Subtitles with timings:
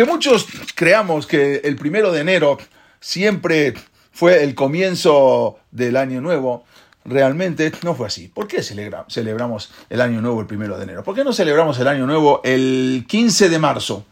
[0.00, 2.56] Que muchos creamos que el primero de enero
[3.00, 3.74] siempre
[4.10, 6.64] fue el comienzo del año nuevo,
[7.04, 8.28] realmente no fue así.
[8.28, 11.04] ¿Por qué celebramos el año nuevo el primero de enero?
[11.04, 14.06] ¿Por qué no celebramos el año nuevo el 15 de marzo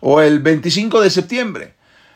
[0.00, 1.74] o el 25 de septiembre?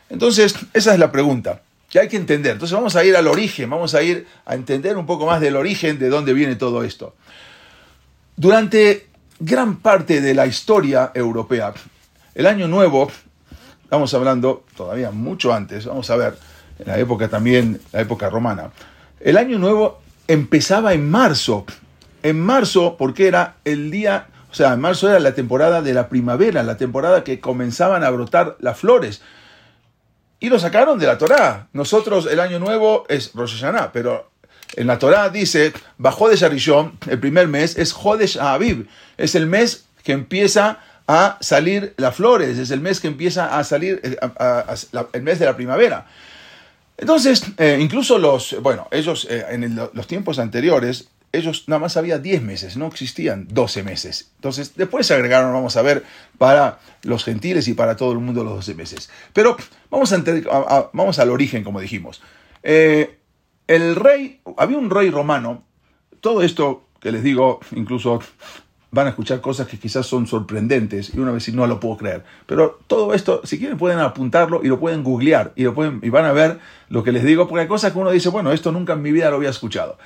[0.09, 2.51] Entonces, esa es la pregunta que hay que entender.
[2.51, 5.55] Entonces vamos a ir al origen, vamos a ir a entender un poco más del
[5.55, 7.15] origen de dónde viene todo esto.
[8.35, 9.07] Durante
[9.39, 11.73] gran parte de la historia europea,
[12.35, 13.11] el año nuevo,
[13.83, 16.35] estamos hablando todavía mucho antes, vamos a ver,
[16.79, 18.71] en la época también, la época romana,
[19.19, 21.65] el año nuevo empezaba en marzo,
[22.23, 26.09] en marzo porque era el día, o sea, en marzo era la temporada de la
[26.09, 29.21] primavera, la temporada que comenzaban a brotar las flores.
[30.39, 31.69] Y lo sacaron de la Torá.
[31.71, 34.29] Nosotros el año nuevo es Rosh Hashanah, pero
[34.75, 39.47] en la Torá dice, bajo de Sharishon, el primer mes es Jodesh Aviv, es el
[39.47, 44.17] mes que empieza a salir las flores, es el mes que empieza a salir eh,
[45.13, 46.07] el mes de la primavera.
[46.97, 52.19] Entonces, eh, incluso los, bueno, ellos eh, en los tiempos anteriores, ellos nada más había
[52.19, 54.31] 10 meses, no existían 12 meses.
[54.35, 56.03] Entonces, después se agregaron, vamos a ver,
[56.37, 59.09] para los gentiles y para todo el mundo los 12 meses.
[59.33, 59.57] Pero
[59.89, 62.21] vamos, a, vamos al origen, como dijimos.
[62.61, 65.63] El rey, había un rey romano,
[66.21, 68.21] todo esto que les digo, incluso
[68.93, 72.23] van a escuchar cosas que quizás son sorprendentes y una vez no lo puedo creer.
[72.45, 76.09] Pero todo esto, si quieren, pueden apuntarlo y lo pueden googlear y, lo pueden, y
[76.09, 78.71] van a ver lo que les digo, porque hay cosas que uno dice, bueno, esto
[78.71, 79.97] nunca en mi vida lo había escuchado.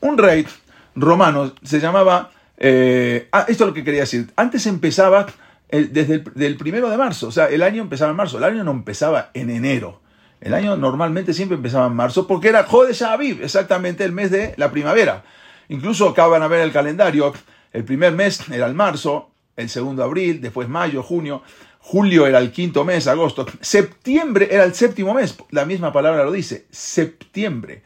[0.00, 0.46] Un rey
[0.94, 5.26] romano se llamaba, eh, ah, esto es lo que quería decir, antes empezaba
[5.68, 8.70] desde el primero de marzo, o sea, el año empezaba en marzo, el año no
[8.70, 10.00] empezaba en enero.
[10.40, 14.54] El año normalmente siempre empezaba en marzo porque era Jodesh Aviv, exactamente el mes de
[14.56, 15.24] la primavera.
[15.68, 17.32] Incluso acaban a ver el calendario
[17.72, 21.42] el primer mes era el marzo, el segundo abril, después mayo, junio,
[21.80, 26.32] julio era el quinto mes, agosto, septiembre era el séptimo mes, la misma palabra lo
[26.32, 27.82] dice, septiembre.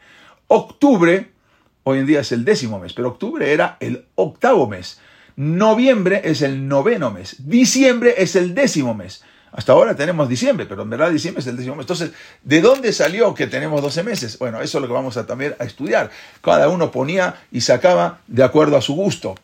[0.47, 1.31] Octubre,
[1.83, 4.99] hoy en día es el décimo mes, pero octubre era el octavo mes.
[5.35, 7.47] Noviembre es el noveno mes.
[7.47, 9.23] Diciembre es el décimo mes.
[9.51, 11.83] Hasta ahora tenemos diciembre, pero en verdad diciembre es el décimo mes.
[11.83, 12.11] Entonces,
[12.43, 14.39] ¿de dónde salió que tenemos 12 meses?
[14.39, 16.09] Bueno, eso es lo que vamos a también a estudiar.
[16.41, 19.35] Cada uno ponía y sacaba de acuerdo a su gusto.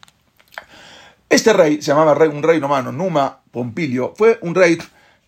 [1.29, 4.77] Este rey, se llamaba rey, un rey romano, Numa Pompilio, fue un rey,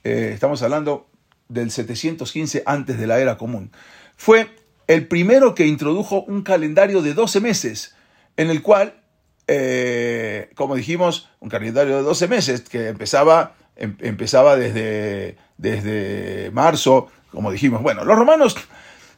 [0.06, 1.10] eh, estamos hablando
[1.50, 3.72] del 715 antes de la era común.
[4.16, 4.50] Fue
[4.88, 7.96] el primero que introdujo un calendario de 12 meses,
[8.38, 9.02] en el cual,
[9.48, 17.10] eh, como dijimos, un calendario de 12 meses que empezaba, em, empezaba desde, desde marzo,
[17.30, 17.82] como dijimos.
[17.82, 18.56] Bueno, los romanos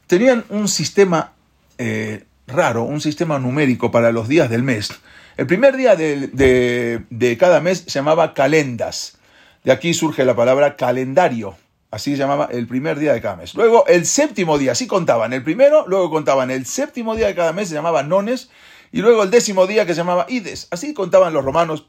[0.08, 1.32] tenían un sistema
[1.78, 4.90] eh, raro, un sistema numérico para los días del mes
[5.36, 9.18] el primer día de, cada mes se llamaba calendas.
[9.64, 11.56] De aquí surge la palabra calendario.
[11.90, 13.54] Así se llamaba el primer día de cada mes.
[13.54, 15.32] Luego el séptimo día, así contaban.
[15.32, 18.50] El primero, luego contaban el séptimo día de cada mes, se llamaba nones.
[18.92, 20.68] Y luego el décimo día que se llamaba ides.
[20.70, 21.86] Así contaban los romanos.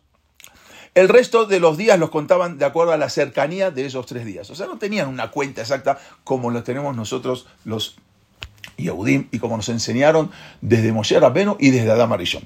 [0.95, 4.25] El resto de los días los contaban de acuerdo a la cercanía de esos tres
[4.25, 4.49] días.
[4.49, 7.97] O sea, no tenían una cuenta exacta como lo tenemos nosotros los
[8.77, 10.31] Yehudim y como nos enseñaron
[10.61, 12.43] desde Moshe Rabbeinu y desde Adam Arishon.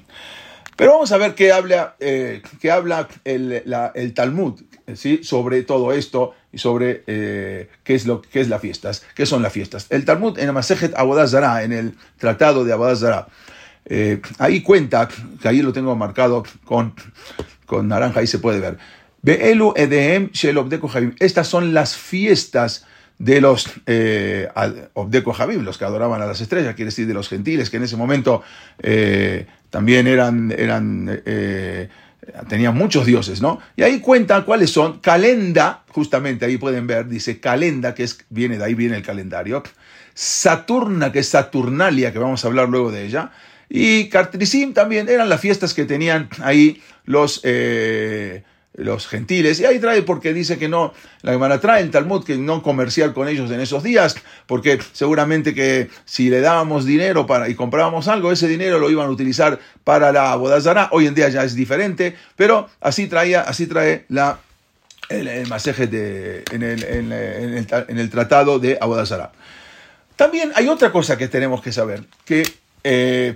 [0.78, 2.40] Pero vamos a ver qué habla, eh,
[2.70, 4.60] habla el, Talmud
[4.94, 5.24] ¿sí?
[5.24, 9.52] sobre todo esto y sobre eh, qué, es lo, qué es fiestas, qué son las
[9.52, 9.88] fiestas.
[9.90, 13.26] El Talmud en el Masejet Abodazara, en el tratado de Abodazara,
[13.86, 15.08] eh, ahí cuenta,
[15.42, 16.94] que ahí lo tengo marcado con,
[17.66, 18.78] con naranja, ahí se puede ver.
[19.24, 20.30] Edehem
[21.18, 22.86] Estas son las fiestas
[23.18, 24.48] de los eh,
[24.94, 27.96] Obdeco los que adoraban a las estrellas, quiere decir de los gentiles, que en ese
[27.96, 28.42] momento
[28.80, 31.88] eh, también eran, eran eh,
[32.48, 33.60] tenían muchos dioses, ¿no?
[33.76, 34.98] Y ahí cuenta cuáles son.
[35.00, 39.62] Calenda, justamente ahí pueden ver, dice Calenda, que es, viene de ahí viene el calendario.
[40.14, 43.30] Saturna, que es Saturnalia, que vamos a hablar luego de ella.
[43.68, 48.42] Y Cartrisim también eran las fiestas que tenían ahí los, eh,
[48.74, 49.60] los gentiles.
[49.60, 50.92] Y ahí trae porque dice que no,
[51.22, 54.16] la Gemara trae el Talmud que no comerciar con ellos en esos días,
[54.46, 59.06] porque seguramente que si le dábamos dinero para y comprábamos algo, ese dinero lo iban
[59.06, 60.88] a utilizar para la bodazara.
[60.92, 64.38] Hoy en día ya es diferente, pero así traía, así trae la
[65.08, 65.48] el, el
[65.90, 69.32] de, en, el, en, el, en, el, tratado de Abodazara.
[70.16, 72.46] También hay otra cosa que tenemos que saber, que
[72.84, 73.34] eh,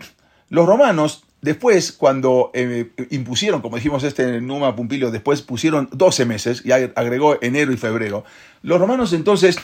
[0.51, 6.63] los romanos Después, cuando eh, impusieron, como dijimos este Numa Pumpilio, después pusieron 12 meses
[6.65, 8.25] y agregó enero y febrero.
[8.63, 9.57] Los romanos entonces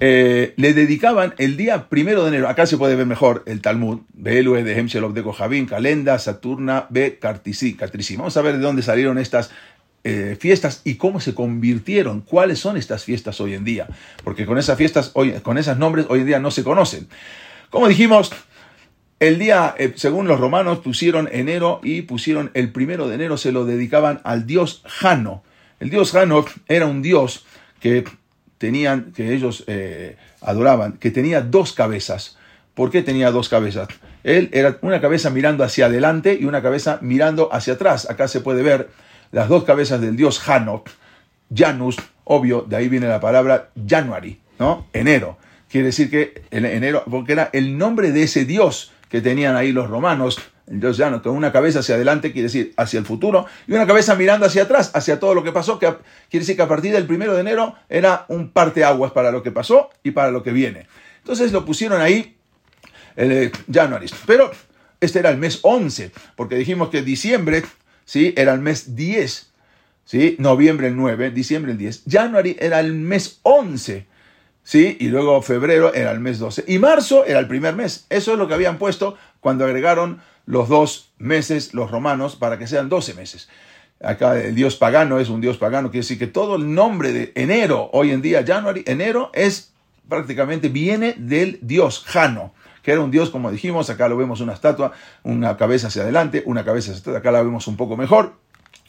[0.00, 4.00] eh, le dedicaban el día primero de enero, acá se puede ver mejor el Talmud,
[4.14, 7.76] Belue de of de Kohabin, Calenda, Saturna, B, Cartisi,
[8.16, 9.50] Vamos a ver de dónde salieron estas
[10.04, 13.86] eh, fiestas y cómo se convirtieron, cuáles son estas fiestas hoy en día,
[14.24, 17.06] porque con esas fiestas, hoy, con esos nombres hoy en día no se conocen.
[17.68, 18.30] Como dijimos,
[19.20, 23.52] el día, eh, según los romanos, pusieron enero y pusieron el primero de enero, se
[23.52, 25.42] lo dedicaban al dios Jano.
[25.80, 27.44] El dios Jano era un dios
[27.80, 28.04] que
[28.58, 32.36] tenían, que ellos eh, adoraban, que tenía dos cabezas.
[32.74, 33.88] ¿Por qué tenía dos cabezas?
[34.22, 38.08] Él era una cabeza mirando hacia adelante y una cabeza mirando hacia atrás.
[38.08, 38.88] Acá se puede ver
[39.32, 40.84] las dos cabezas del dios Jano,
[41.54, 44.86] Janus, obvio, de ahí viene la palabra January, ¿no?
[44.92, 45.38] Enero.
[45.68, 49.72] Quiere decir que en enero, porque era el nombre de ese dios que tenían ahí
[49.72, 53.46] los romanos, el dios Janus, con una cabeza hacia adelante, quiere decir hacia el futuro,
[53.66, 55.86] y una cabeza mirando hacia atrás, hacia todo lo que pasó, que
[56.30, 59.50] quiere decir que a partir del primero de enero era un parteaguas para lo que
[59.50, 60.86] pasó y para lo que viene.
[61.18, 62.36] Entonces lo pusieron ahí,
[63.16, 64.06] el eh, January.
[64.26, 64.50] Pero
[65.00, 67.62] este era el mes 11, porque dijimos que diciembre
[68.08, 68.32] ¿sí?
[68.36, 69.50] Era el mes 10,
[70.06, 70.36] ¿sí?
[70.38, 72.04] Noviembre el 9, diciembre el 10.
[72.08, 74.06] January era el mes 11,
[74.68, 74.98] ¿sí?
[75.00, 76.64] Y luego febrero era el mes 12.
[76.66, 78.04] Y marzo era el primer mes.
[78.10, 82.66] Eso es lo que habían puesto cuando agregaron los dos meses los romanos para que
[82.66, 83.48] sean 12 meses.
[84.04, 87.32] Acá el dios pagano es un dios pagano, quiere decir que todo el nombre de
[87.34, 89.72] enero, hoy en día, January, enero, es
[90.06, 94.54] prácticamente viene del dios Jano que era un dios, como dijimos, acá lo vemos una
[94.54, 94.92] estatua,
[95.22, 98.34] una cabeza hacia adelante, una cabeza hacia atrás, acá la vemos un poco mejor,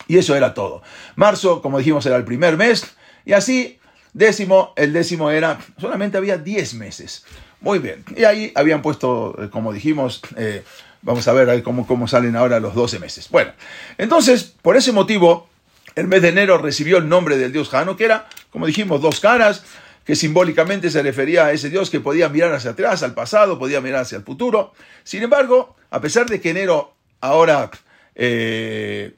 [0.07, 0.81] y eso era todo.
[1.17, 2.95] Marzo, como dijimos, era el primer mes,
[3.25, 3.78] y así,
[4.13, 7.25] décimo, el décimo era, solamente había 10 meses.
[7.61, 10.63] Muy bien, y ahí habían puesto, eh, como dijimos, eh,
[11.01, 13.29] vamos a ver cómo, cómo salen ahora los 12 meses.
[13.29, 13.51] Bueno,
[13.97, 15.49] entonces, por ese motivo,
[15.95, 19.19] el mes de enero recibió el nombre del dios Jano, que era, como dijimos, dos
[19.19, 19.63] caras,
[20.09, 23.79] que simbólicamente se refería a ese Dios que podía mirar hacia atrás, al pasado, podía
[23.79, 24.73] mirar hacia el futuro.
[25.03, 27.69] Sin embargo, a pesar de que enero ahora
[28.15, 29.13] eh,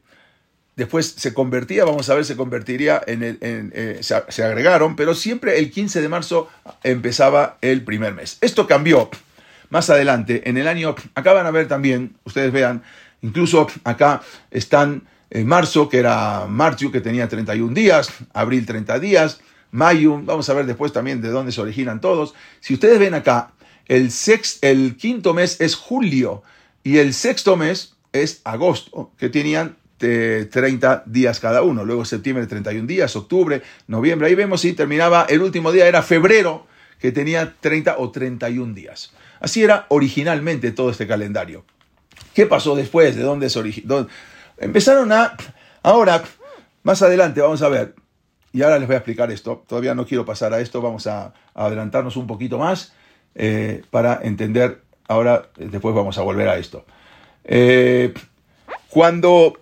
[0.75, 5.59] después se convertía, vamos a ver, se convertiría en, el, eh, se, agregaron, pero siempre
[5.59, 6.49] el 15 de marzo
[6.83, 8.37] empezaba el primer mes.
[8.41, 9.09] Esto cambió
[9.69, 12.83] más adelante, en el año, acá van a ver también, ustedes vean,
[13.21, 19.39] incluso acá están en marzo, que era marzo, que tenía 31 días, abril 30 días,
[19.71, 22.33] Mayum, vamos a ver después también de dónde se originan todos.
[22.59, 23.53] Si ustedes ven acá,
[23.87, 24.11] el,
[24.61, 26.43] el quinto mes es julio
[26.83, 31.85] y el sexto mes es agosto, que tenían 30 eh, días cada uno.
[31.85, 34.27] Luego septiembre 31 días, octubre, noviembre.
[34.27, 36.67] Ahí vemos si terminaba, el último día era febrero,
[36.99, 39.13] que tenía 30 o 31 días.
[39.39, 41.65] Así era originalmente todo este calendario.
[42.33, 43.15] ¿Qué pasó después?
[43.15, 44.07] ¿De dónde se originó?
[44.57, 45.35] Empezaron a...
[45.83, 46.23] Ahora,
[46.83, 47.95] más adelante vamos a ver,
[48.53, 49.63] y ahora les voy a explicar esto.
[49.67, 52.93] Todavía no quiero pasar a esto, vamos a, adelantarnos un poquito más
[53.35, 54.81] eh, para entender.
[55.07, 56.85] Ahora, después vamos a volver a esto.
[57.43, 58.13] Eh,
[58.89, 59.57] cuando,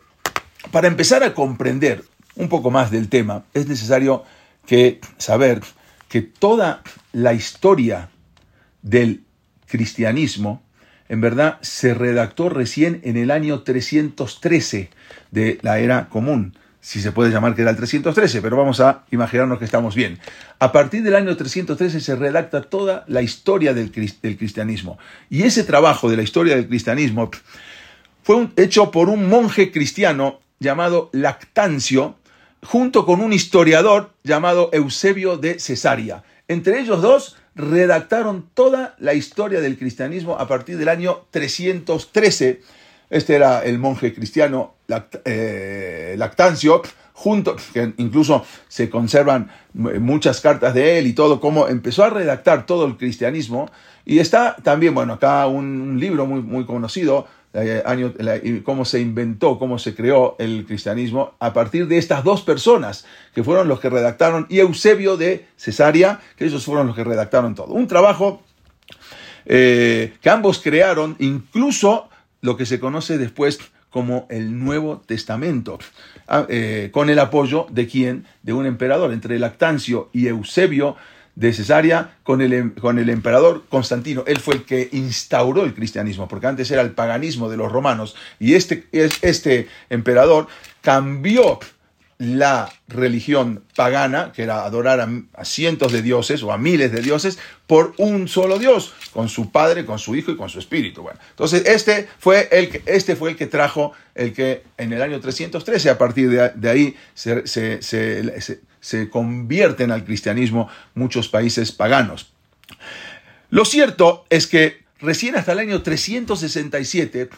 [0.71, 2.03] para empezar a comprender
[2.35, 4.23] un poco más del tema, es necesario
[4.65, 5.61] que saber
[6.07, 8.09] que toda la historia
[8.81, 9.23] del
[9.67, 10.63] cristianismo,
[11.07, 14.89] en verdad, se redactó recién en el año 313
[15.31, 19.03] de la era común si se puede llamar que era el 313, pero vamos a
[19.11, 20.17] imaginarnos que estamos bien.
[20.59, 24.97] A partir del año 313 se redacta toda la historia del, cristianismo.
[25.29, 27.29] Y ese trabajo de la historia del cristianismo
[28.23, 32.15] fue hecho por un monje cristiano llamado Lactancio,
[32.63, 36.23] junto con un historiador llamado Eusebio de Cesarea.
[36.47, 42.61] Entre ellos dos redactaron toda la historia del cristianismo a partir del año 313
[43.09, 44.75] este era el monje cristiano
[45.25, 46.81] eh, Lactancio,
[47.13, 52.65] junto, que incluso se conservan muchas cartas de él y todo, cómo empezó a redactar
[52.65, 53.69] todo el cristianismo.
[54.05, 59.79] Y está también, bueno, acá un libro muy, muy conocido, eh, cómo se inventó, cómo
[59.79, 64.45] se creó el cristianismo a partir de estas dos personas, que fueron los que redactaron,
[64.49, 67.73] y Eusebio de Cesarea, que ellos fueron los que redactaron todo.
[67.73, 68.41] Un trabajo
[69.45, 72.09] eh, que ambos crearon, incluso
[72.41, 75.79] lo que se conoce después como el Nuevo Testamento,
[76.27, 78.25] ah, eh, con el apoyo de quién?
[78.43, 80.95] De un emperador, entre Lactancio y Eusebio
[81.39, 84.25] de Cesarea, con el, em, con el emperador Constantino.
[84.27, 88.15] Él fue el que instauró el cristianismo, porque antes era el paganismo de los romanos,
[88.39, 90.47] y este, este emperador
[90.81, 91.59] cambió
[92.19, 97.39] la religión pagana, que era adorar a, cientos de dioses o a miles de dioses,
[97.65, 101.01] por un solo Dios, con su Padre, con su Hijo y con su Espíritu.
[101.01, 105.01] Bueno, entonces este fue el que, este fue el que trajo, el que en el
[105.01, 111.71] año 313, a partir de, ahí, se, se, se, se convierten al cristianismo muchos países
[111.71, 112.33] paganos.
[113.49, 117.29] Lo cierto es que recién hasta el año 367,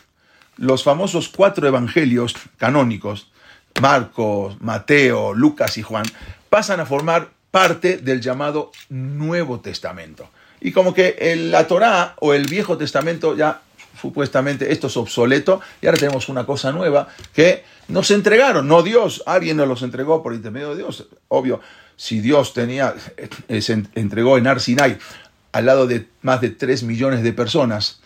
[0.58, 3.31] los famosos cuatro evangelios canónicos,
[3.80, 6.06] Marcos, Mateo, Lucas y Juan,
[6.50, 10.30] pasan a formar parte del llamado Nuevo Testamento.
[10.60, 13.62] Y como que la Torá o el Viejo Testamento ya
[14.00, 19.22] supuestamente esto es obsoleto y ahora tenemos una cosa nueva que nos entregaron, no Dios,
[19.25, 21.08] alguien nos los entregó por intermedio de Dios.
[21.28, 21.60] Obvio,
[21.96, 22.96] si Dios tenía,
[23.48, 24.98] eh, se entregó en Arsinai
[25.51, 28.00] al lado de más de 3 millones de personas,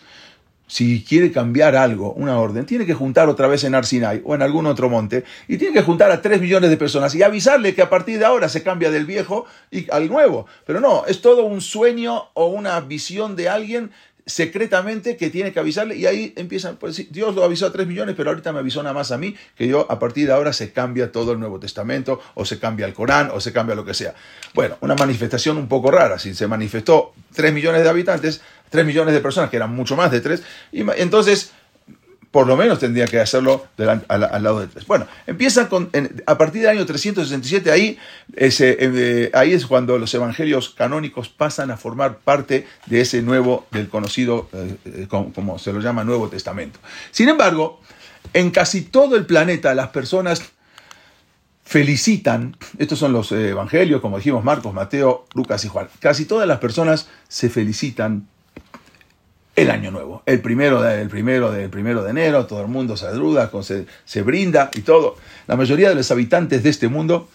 [0.66, 4.42] si quiere cambiar algo, una orden, tiene que juntar otra vez en Arsinai o en
[4.42, 7.82] algún otro monte y tiene que juntar a 3 millones de personas y avisarle que
[7.82, 10.46] a partir de ahora se cambia del viejo y al nuevo.
[10.66, 13.90] Pero no, es todo un sueño o una visión de alguien
[14.26, 18.16] secretamente que tiene que avisarle y ahí empiezan, pues Dios lo avisó a 3 millones,
[18.16, 20.72] pero ahorita me avisó nada más a mí, que yo a partir de ahora se
[20.72, 23.94] cambia todo el Nuevo Testamento, o se cambia el Corán, o se cambia lo que
[23.94, 24.14] sea.
[24.52, 29.14] Bueno, una manifestación un poco rara, si se manifestó 3 millones de habitantes, 3 millones
[29.14, 30.42] de personas, que eran mucho más de 3,
[30.72, 31.52] y entonces
[32.36, 34.86] por lo menos tendría que hacerlo al, lado de tres.
[34.86, 35.90] Bueno, empieza con,
[36.26, 37.98] a partir del año 367, ahí,
[38.36, 43.88] eh, ahí es cuando los evangelios canónicos pasan a formar parte de ese nuevo, del
[43.88, 46.78] conocido, eh, eh, como, se lo llama, Nuevo Testamento.
[47.10, 47.80] Sin embargo,
[48.34, 50.42] en casi todo el planeta las personas
[51.64, 56.58] felicitan, estos son los evangelios, como dijimos Marcos, Mateo, Lucas y Juan, casi todas las
[56.58, 58.28] personas se felicitan
[59.56, 63.06] el año nuevo, el primero, del primero, del primero de enero, todo el mundo se
[63.62, 65.16] se, se brinda y todo.
[65.46, 67.28] La mayoría de los habitantes de este mundo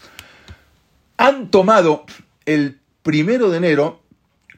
[1.17, 2.05] han tomado
[2.45, 4.01] el primero de enero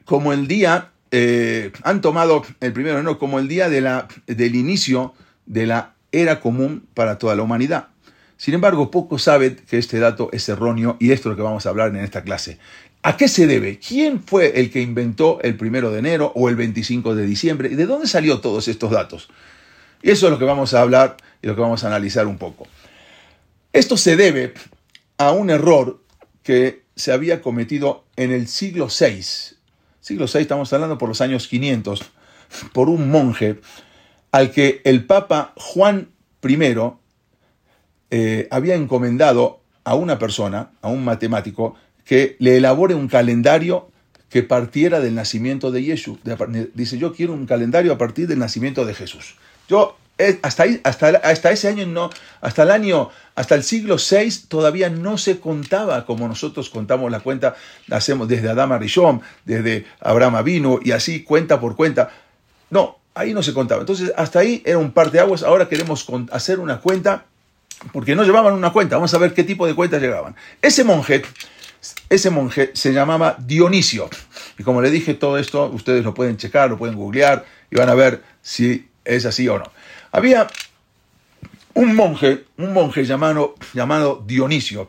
[0.04, 4.08] como el día, eh, han tomado el primero de enero como el día de la,
[4.26, 5.14] del inicio
[5.46, 7.88] de la era común para toda la humanidad.
[8.36, 11.64] Sin embargo, pocos saben que este dato es erróneo y esto es lo que vamos
[11.64, 12.58] a hablar en esta clase.
[13.06, 13.78] ¿A qué se debe?
[13.78, 17.68] ¿Quién fue el que inventó el primero de enero o el 25 de diciembre?
[17.70, 19.28] ¿Y de dónde salió todos estos datos?
[20.02, 22.38] Y eso es lo que vamos a hablar y lo que vamos a analizar un
[22.38, 22.66] poco.
[23.74, 24.54] Esto se debe
[25.18, 26.02] a un error
[26.42, 29.22] que se había cometido en el siglo VI.
[30.00, 32.10] Siglo VI estamos hablando por los años 500,
[32.72, 33.60] por un monje
[34.32, 36.08] al que el Papa Juan
[36.42, 36.58] I
[38.10, 43.88] eh, había encomendado a una persona, a un matemático, que le elabore un calendario
[44.30, 46.18] que partiera del nacimiento de Yeshua.
[46.74, 49.36] Dice, yo quiero un calendario a partir del nacimiento de Jesús.
[49.68, 52.08] Yo eh, hasta, ahí, hasta, hasta ese año no,
[52.40, 57.18] hasta el año, hasta el siglo VI todavía no se contaba como nosotros contamos la
[57.18, 57.56] cuenta,
[57.90, 62.10] hacemos desde Adama Rishon, desde Abraham vino y así cuenta por cuenta.
[62.70, 63.80] No, ahí no se contaba.
[63.80, 67.24] Entonces hasta ahí era un par de aguas, ahora queremos hacer una cuenta
[67.92, 70.36] porque no llevaban una cuenta, vamos a ver qué tipo de cuentas llegaban.
[70.62, 71.22] Ese monje
[72.08, 74.08] ese monje se llamaba Dionisio.
[74.58, 77.88] Y como le dije, todo esto ustedes lo pueden checar, lo pueden googlear y van
[77.88, 79.70] a ver si es así o no.
[80.12, 80.46] Había
[81.74, 84.86] un monje, un monje llamado, llamado Dionisio.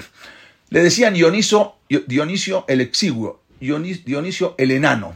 [0.69, 5.15] Le decían Dioniso, Dionisio el exiguo, Dionisio el enano.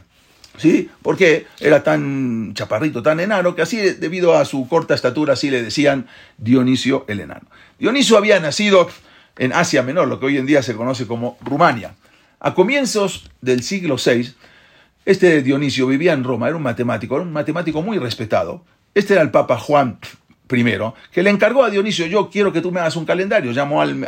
[0.58, 0.89] ¿Sí?
[1.01, 5.63] Porque era tan chaparrito, tan enano, que así, debido a su corta estatura, así le
[5.63, 7.48] decían Dionisio el enano.
[7.77, 8.89] Dionisio había nacido
[9.39, 11.96] en Asia Menor, lo que hoy en día se conoce como Rumania.
[12.41, 14.34] A comienzos del siglo VI,
[15.05, 18.63] este Dionisio vivía en Roma, era un matemático, era un matemático muy respetado.
[18.93, 19.98] Este era el Papa Juan
[20.51, 20.65] I,
[21.12, 23.51] que le encargó a Dionisio, yo quiero que tú me hagas un calendario.
[23.53, 24.05] Llamó al,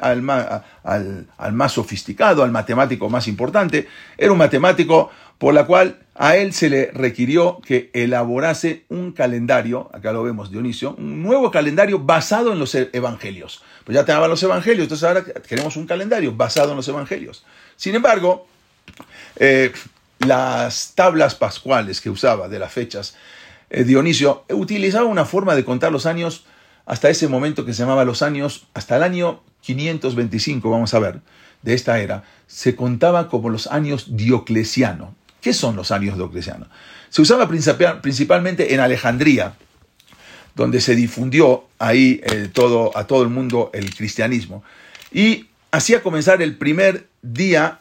[0.83, 3.87] al, más sofisticado, al matemático más importante.
[4.17, 9.89] Era un matemático por la cual a él se le requirió que elaborase un calendario,
[9.91, 13.63] acá lo vemos Dionisio, un nuevo calendario basado en los evangelios.
[13.83, 17.43] Pues ya tenían los evangelios, entonces ahora queremos un calendario basado en los evangelios.
[17.75, 18.45] Sin embargo,
[19.37, 19.71] eh,
[20.19, 23.15] las tablas pascuales que usaba de las fechas,
[23.71, 26.45] eh, Dionisio utilizaba una forma de contar los años
[26.85, 31.21] hasta ese momento que se llamaba los años, hasta el año 525, vamos a ver,
[31.63, 35.15] de esta era, se contaba como los años dioclesiano.
[35.41, 36.67] ¿Qué son los años dioclesianos?
[37.09, 39.55] Se usaba principalmente en Alejandría,
[40.55, 44.63] donde se difundió ahí eh, todo, a todo el mundo el cristianismo.
[45.11, 47.79] Y hacía comenzar el primer día,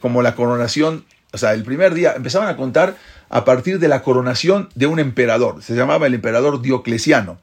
[0.00, 2.96] como la coronación, o sea, el primer día, empezaban a contar
[3.28, 5.62] a partir de la coronación de un emperador.
[5.62, 7.38] Se llamaba el emperador Dioclesiano.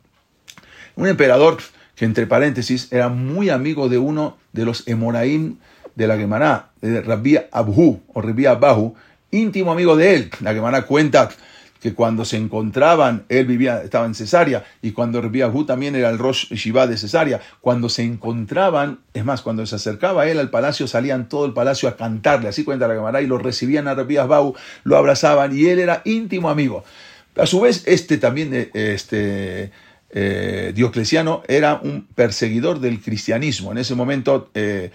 [0.95, 1.57] Un emperador
[1.95, 5.59] que, entre paréntesis, era muy amigo de uno de los Emoraín
[5.95, 8.95] de la Gemara, de Rabbi Abhu o Rabbi Abahu,
[9.31, 10.29] íntimo amigo de él.
[10.41, 11.29] La Gemara cuenta
[11.85, 16.09] que cuando se encontraban, él vivía, estaba en Cesarea, y cuando Rabbi Abu también era
[16.09, 20.49] el Rosh Shiva de Cesarea, cuando se encontraban, es más, cuando se acercaba él al
[20.49, 23.93] palacio, salían todo el palacio a cantarle, así cuenta la Gemara, y lo recibían a
[23.93, 26.83] Rabbi Abu, lo abrazaban, y él era íntimo amigo.
[27.37, 29.71] A su vez, este también, este,
[30.17, 33.73] eh, Diocleciano era un perseguidor del cristianismo.
[33.73, 34.91] En ese momento eh,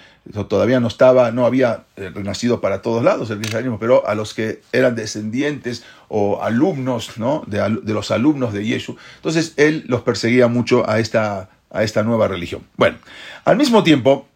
[0.48, 4.32] todavía no estaba, no había eh, renacido para todos lados el cristianismo, pero a los
[4.32, 7.44] que eran descendientes o alumnos ¿no?
[7.46, 12.26] de, los alumnos de Yeshua, entonces él los perseguía mucho a esta, a esta nueva
[12.26, 12.62] religión.
[12.78, 12.96] Bueno,
[13.44, 14.26] al mismo tiempo,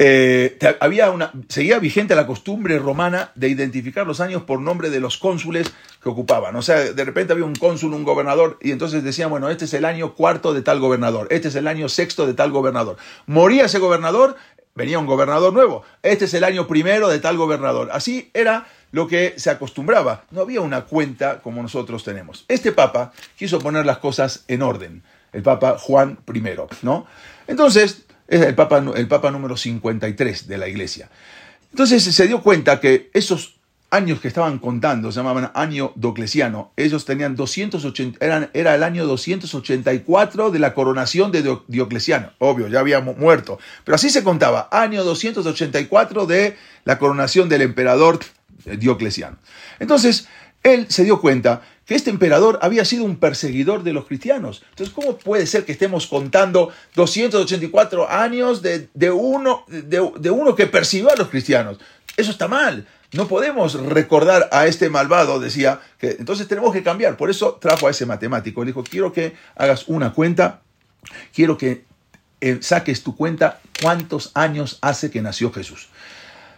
[0.00, 5.00] eh, había una, seguía vigente la costumbre romana de identificar los años por nombre de
[5.00, 6.54] los cónsules que ocupaban.
[6.54, 9.74] O sea, de repente había un cónsul, un gobernador, y entonces decían, bueno, este es
[9.74, 12.96] el año cuarto de tal gobernador, este es el año sexto de tal gobernador.
[13.26, 14.36] Moría ese gobernador,
[14.76, 17.88] venía un gobernador nuevo, este es el año primero de tal gobernador.
[17.92, 20.24] Así era lo que se acostumbraba.
[20.30, 22.44] No había una cuenta como nosotros tenemos.
[22.46, 25.02] Este papa quiso poner las cosas en orden,
[25.32, 26.42] el papa Juan I,
[26.82, 27.06] ¿no?
[27.48, 31.10] Entonces, es el Papa, el Papa número 53 de la Iglesia.
[31.70, 33.58] Entonces se dio cuenta que esos
[33.90, 39.06] años que estaban contando, se llamaban año doclesiano, ellos tenían 280, eran, era el año
[39.06, 45.04] 284 de la coronación de Diocleciano, obvio, ya había muerto, pero así se contaba, año
[45.04, 48.20] 284 de la coronación del emperador
[48.64, 49.38] Diocleciano.
[49.78, 50.28] Entonces,
[50.62, 54.62] él se dio cuenta que este emperador había sido un perseguidor de los cristianos.
[54.68, 61.10] Entonces, ¿cómo puede ser que estemos contando 284 años de, uno, de, uno que persiguió
[61.10, 61.78] a los cristianos?
[62.18, 62.86] Eso está mal.
[63.12, 67.16] No podemos recordar a este malvado, decía, que entonces tenemos que cambiar.
[67.16, 68.62] Por eso trajo a ese matemático.
[68.62, 70.60] Le dijo, quiero que hagas una cuenta,
[71.32, 71.84] quiero que
[72.42, 75.88] eh, saques tu cuenta cuántos años hace que nació Jesús.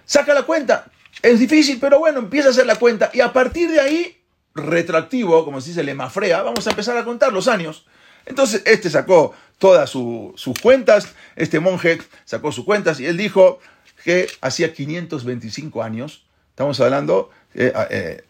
[0.06, 0.86] Saca la cuenta.
[1.22, 4.19] Es difícil, pero bueno, empieza a hacer la cuenta y a partir de ahí
[4.54, 7.86] retroactivo, como se dice, le mafrea, vamos a empezar a contar los años.
[8.26, 13.60] Entonces, este sacó todas sus cuentas, este monje sacó sus cuentas y él dijo
[14.04, 18.22] que hacía 525 años, estamos hablando eh, eh,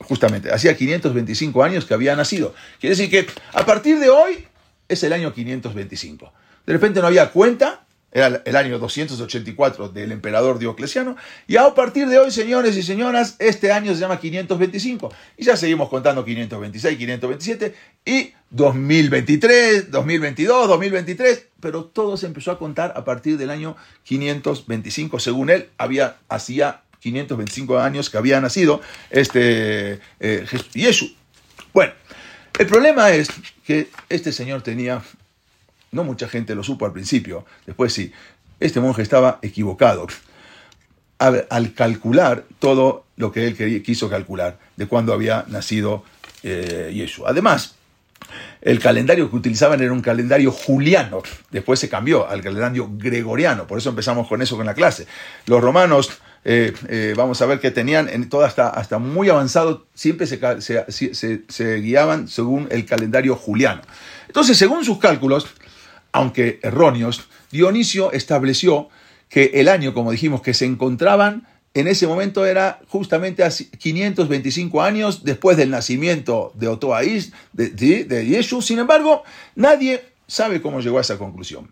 [0.00, 2.54] justamente, hacía 525 años que había nacido.
[2.80, 4.46] Quiere decir que a partir de hoy
[4.88, 6.32] es el año 525.
[6.66, 12.08] De repente no había cuenta, era el año 284 del emperador Diocleciano, y a partir
[12.08, 16.98] de hoy, señores y señoras, este año se llama 525, y ya seguimos contando 526,
[16.98, 23.76] 527, y 2023, 2022, 2023, pero todo se empezó a contar a partir del año
[24.04, 31.16] 525, según él, había, hacía 525 años que había nacido este eh, Jesús.
[31.72, 31.92] Bueno,
[32.58, 33.28] el problema es
[33.64, 35.02] que este señor tenía
[35.92, 38.12] no mucha gente lo supo al principio, después sí.
[38.58, 40.06] Este monje estaba equivocado
[41.18, 46.02] al, calcular todo lo que él quiso calcular de cuándo había nacido
[46.42, 47.30] eh, Yeshua.
[47.30, 47.74] Además,
[48.62, 53.78] el calendario que utilizaban era un calendario juliano, después se cambió al calendario gregoriano, por
[53.78, 55.06] eso empezamos con eso con la clase.
[55.46, 56.10] Los romanos,
[56.44, 61.44] eh, eh, vamos a ver que tenían, en todo hasta, hasta muy avanzado, siempre se,
[61.48, 63.82] se guiaban según el calendario juliano.
[64.26, 65.46] Entonces, según sus cálculos,
[66.12, 68.88] aunque erróneos, Dionisio estableció
[69.28, 74.82] que el año, como dijimos, que se encontraban en ese momento era justamente a 525
[74.82, 78.42] años después del nacimiento de Otoaís, de, de.
[78.42, 79.22] Sin embargo,
[79.54, 81.70] nadie sabe cómo llegó a esa conclusión.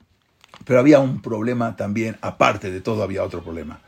[0.64, 3.81] Pero había un problema también, aparte de todo, había otro problema.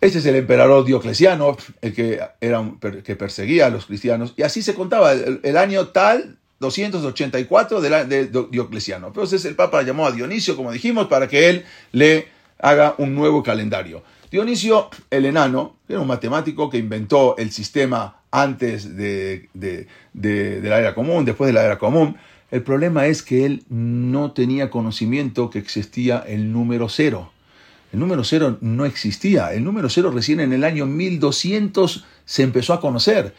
[0.00, 2.62] Este es el emperador Diocleciano, el que, era
[3.02, 8.26] que perseguía a los cristianos, y así se contaba el año tal 284 de, de
[8.50, 9.08] Diocleciano.
[9.08, 13.42] Entonces el Papa llamó a Dionisio, como dijimos, para que él le haga un nuevo
[13.42, 14.02] calendario.
[14.30, 20.94] Dionisio el enano era un matemático que inventó el sistema antes de, de, la era
[20.94, 22.16] común, después de la era común.
[22.50, 27.32] El problema es que él no tenía conocimiento que existía el número cero.
[27.92, 29.52] El número cero no existía.
[29.54, 33.34] El número cero recién en el año 1200 se empezó a conocer.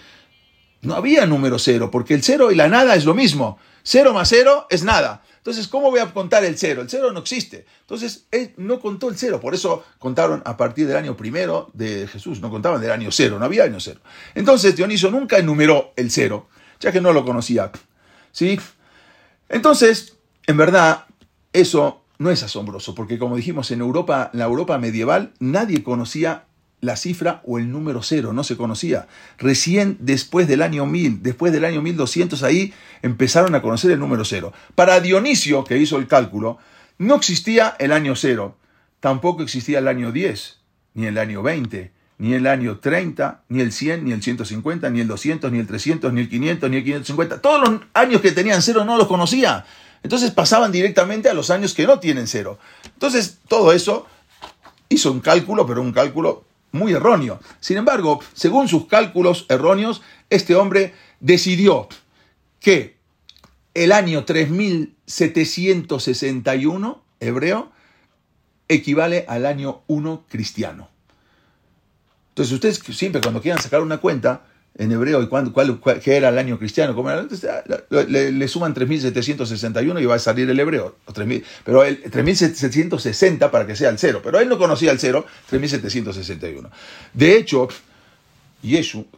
[0.81, 3.59] No había número cero, porque el cero y la nada es lo mismo.
[3.83, 5.23] Cero más cero es nada.
[5.37, 6.81] Entonces, ¿cómo voy a contar el cero?
[6.81, 7.65] El cero no existe.
[7.81, 9.39] Entonces, él no contó el cero.
[9.39, 12.39] Por eso contaron a partir del año primero de Jesús.
[12.39, 13.39] No contaban del año cero.
[13.39, 14.01] No había año cero.
[14.35, 17.71] Entonces, Dioniso nunca enumeró el cero, ya que no lo conocía.
[18.31, 18.59] ¿Sí?
[19.47, 21.05] Entonces, en verdad,
[21.53, 26.45] eso no es asombroso, porque como dijimos, en Europa, en la Europa medieval, nadie conocía
[26.81, 29.07] la cifra o el número cero, no se conocía.
[29.37, 34.25] Recién después del año 1000, después del año 1200, ahí empezaron a conocer el número
[34.25, 34.53] cero.
[34.75, 36.57] Para Dionisio, que hizo el cálculo,
[36.97, 38.57] no existía el año cero,
[38.99, 40.57] tampoco existía el año 10,
[40.93, 45.01] ni el año 20, ni el año 30, ni el 100, ni el 150, ni
[45.01, 47.41] el 200, ni el 300, ni el 500, ni el 550.
[47.41, 49.65] Todos los años que tenían cero no los conocía.
[50.03, 52.59] Entonces pasaban directamente a los años que no tienen cero.
[52.85, 54.07] Entonces todo eso
[54.89, 57.39] hizo un cálculo, pero un cálculo muy erróneo.
[57.59, 61.87] Sin embargo, según sus cálculos erróneos, este hombre decidió
[62.59, 62.97] que
[63.73, 67.71] el año 3761 hebreo
[68.67, 70.89] equivale al año 1 cristiano.
[72.29, 75.53] Entonces ustedes siempre cuando quieran sacar una cuenta en hebreo y cuál,
[76.01, 77.27] qué era el año cristiano, ¿cómo era?
[77.89, 80.95] le, suman 3761 y va a salir el hebreo.
[81.65, 84.21] pero el 3760 para que sea el cero.
[84.23, 86.69] Pero él no conocía el cero, 3761.
[87.13, 87.67] De hecho,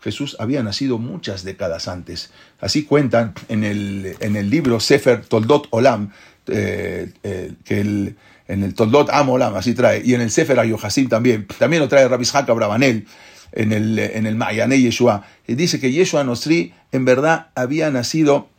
[0.02, 2.32] Jesús, había nacido muchas décadas antes.
[2.60, 6.12] Así cuentan en el, en el libro Sefer Toldot Olam,
[6.48, 11.10] eh, eh, que en el Toldot Am Olam, así trae, y en el Sefer Ayohasim
[11.10, 13.08] también, también lo trae Rabbi Haka Brabanel,
[13.52, 18.50] en el, en el Mayane Yeshua, y dice que Yeshua Nostri en verdad había nacido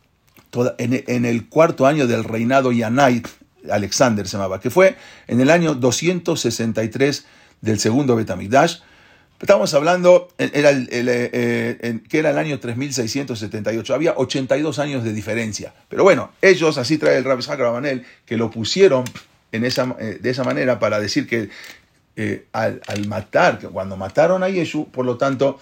[0.77, 3.23] en, el cuarto año del reinado Yanai,
[3.71, 4.95] Alexander se llamaba, que fue
[5.27, 7.25] en el año 263
[7.61, 8.77] del segundo Betamigdash,
[9.43, 15.73] Estamos hablando, era el, eh, que era el año 3678, había 82 años de diferencia.
[15.89, 19.03] Pero bueno, ellos, así trae el Rabbi Rabanel, que lo pusieron
[19.51, 21.49] en esa, eh, de esa manera para decir que
[22.15, 25.59] eh, al, matar, cuando mataron a Yeshu, por lo tanto,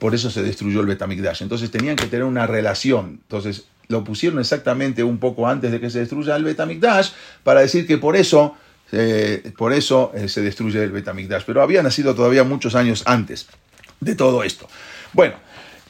[0.00, 1.42] por eso se destruyó el Betamigdash.
[1.42, 3.20] Entonces tenían que tener una relación.
[3.22, 7.10] Entonces lo pusieron exactamente un poco antes de que se destruya el Betamigdash
[7.42, 8.54] para decir que por eso
[8.90, 11.42] eh, por eso eh, se destruye el Betamigdash.
[11.46, 13.46] Pero había nacido todavía muchos años antes
[14.00, 14.68] de todo esto.
[15.12, 15.34] Bueno,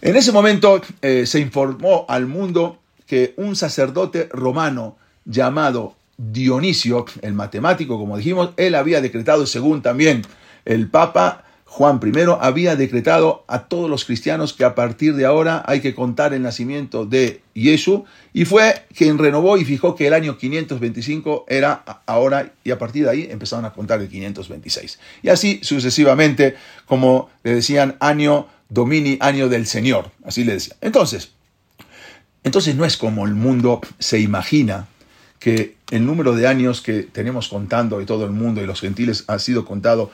[0.01, 7.33] en ese momento eh, se informó al mundo que un sacerdote romano llamado Dionisio, el
[7.33, 10.23] matemático, como dijimos, él había decretado, según también
[10.65, 15.63] el Papa, Juan I había decretado a todos los cristianos que a partir de ahora
[15.67, 18.01] hay que contar el nacimiento de Jesús
[18.33, 23.05] y fue quien renovó y fijó que el año 525 era ahora y a partir
[23.05, 24.99] de ahí empezaron a contar el 526.
[25.23, 30.79] Y así sucesivamente, como le decían, año domini, año del Señor, así le decían.
[30.81, 31.33] Entonces,
[32.45, 34.89] entonces no es como el mundo se imagina
[35.39, 39.25] que el número de años que tenemos contando y todo el mundo y los gentiles
[39.29, 40.11] ha sido contado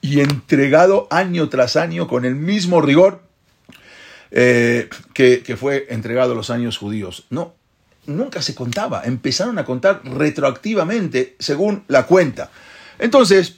[0.00, 3.22] y entregado año tras año con el mismo rigor
[4.30, 7.26] eh, que, que, fue entregado a los años judíos.
[7.30, 7.54] No,
[8.06, 12.50] nunca se contaba, empezaron a contar retroactivamente según la cuenta.
[12.98, 13.56] Entonces,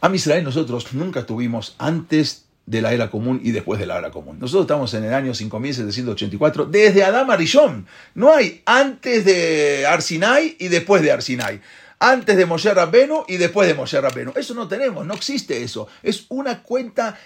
[0.00, 4.10] a Israel nosotros nunca tuvimos antes de la era común y después de la era
[4.10, 4.38] común.
[4.38, 7.86] Nosotros estamos en el año 5784, desde Adam Arishon.
[8.14, 11.60] No hay antes de Arsinai y después de Arsinai
[11.98, 14.32] antes de Moshe Rabbenu y después de Moshe Rabbenu.
[14.36, 15.88] Eso no tenemos, no existe eso.
[16.02, 17.18] Es una cuenta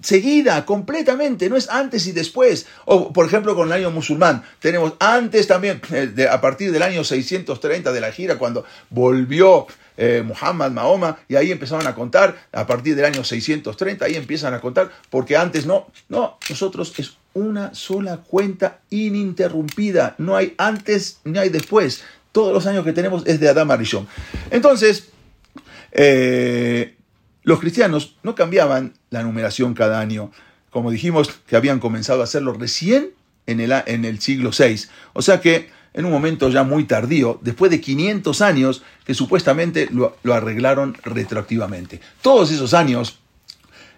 [0.00, 2.66] seguida, completamente, no es antes y después.
[2.84, 7.04] O, por ejemplo, con el año musulmán, tenemos antes también, eh, a partir del año
[7.04, 9.66] 630 de la gira, cuando volvió
[9.96, 14.54] eh, Muhammad, Mahoma, y ahí empezaron a contar, a partir del año 630, ahí empiezan
[14.54, 21.20] a contar, porque antes no, no, nosotros es una sola cuenta ininterrumpida, no hay antes
[21.24, 24.06] ni hay después todos los años que tenemos es de Adam Arishon.
[24.50, 25.08] Entonces,
[25.92, 26.96] eh,
[27.44, 30.30] los cristianos no cambiaban la numeración cada año,
[30.68, 33.12] como dijimos que habían comenzado a hacerlo recién
[33.46, 34.82] en el, en el siglo VI.
[35.14, 39.88] O sea que en un momento ya muy tardío, después de 500 años, que supuestamente
[39.90, 42.02] lo, arreglaron retroactivamente.
[42.20, 43.18] Todos esos años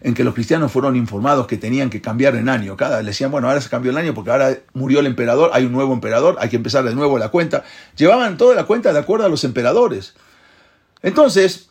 [0.01, 2.77] en que los cristianos fueron informados que tenían que cambiar en año.
[2.77, 5.65] Cada le decían, bueno, ahora se cambió el año porque ahora murió el emperador, hay
[5.65, 7.65] un nuevo emperador, hay que empezar de nuevo la cuenta.
[7.97, 10.15] Llevaban toda la cuenta de acuerdo a los emperadores.
[11.03, 11.71] Entonces,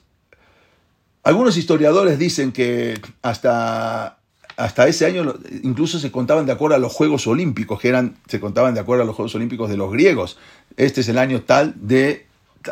[1.24, 4.17] algunos historiadores dicen que hasta,
[4.58, 8.40] hasta ese año incluso se contaban de acuerdo a los Juegos Olímpicos, que eran, se
[8.40, 10.38] contaban de acuerdo a los Juegos Olímpicos de los griegos.
[10.76, 12.26] Este es el año tal de,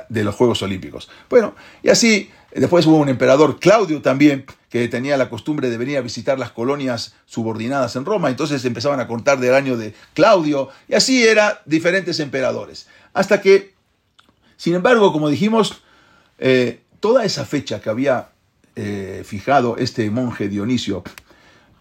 [0.10, 1.10] de los Juegos Olímpicos.
[1.30, 5.98] Bueno, y así Después hubo un emperador Claudio también, que tenía la costumbre de venir
[5.98, 10.70] a visitar las colonias subordinadas en Roma, entonces empezaban a contar del año de Claudio,
[10.88, 12.88] y así eran diferentes emperadores.
[13.14, 13.74] Hasta que,
[14.56, 15.82] sin embargo, como dijimos,
[16.40, 18.30] eh, toda esa fecha que había
[18.78, 21.04] eh, fijado este monje Dionisio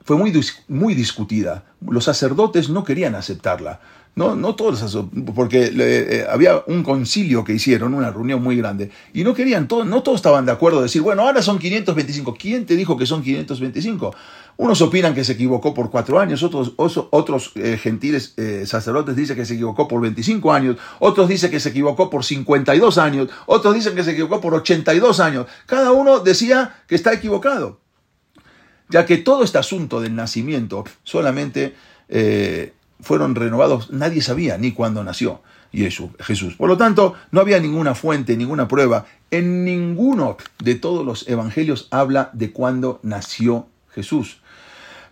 [0.05, 0.33] fue muy,
[0.69, 1.65] muy discutida.
[1.81, 3.81] Los sacerdotes no querían aceptarla.
[4.17, 4.97] No, no todos,
[5.35, 10.03] porque eh, había un concilio que hicieron, una reunión muy grande, y no querían, no
[10.05, 12.37] todos estaban de acuerdo de decir, bueno, ahora son 525.
[12.39, 14.15] ¿Quién te dijo que son 525?
[14.57, 19.35] Unos opinan que se equivocó por cuatro años, otros, otros eh, gentiles eh, sacerdotes dicen
[19.35, 23.75] que se equivocó por 25 años, otros dicen que se equivocó por 52 años, otros
[23.75, 25.47] dicen que se equivocó por 82 años.
[25.67, 27.81] Cada uno decía que está equivocado,
[28.95, 31.75] ya que todo este asunto del nacimiento solamente
[33.01, 36.55] fueron renovados, nadie sabía ni cuándo nació Jesús.
[36.57, 39.07] Por lo tanto, no había ninguna fuente, ninguna prueba.
[39.31, 44.41] En ninguno de todos los evangelios habla de cuándo nació Jesús.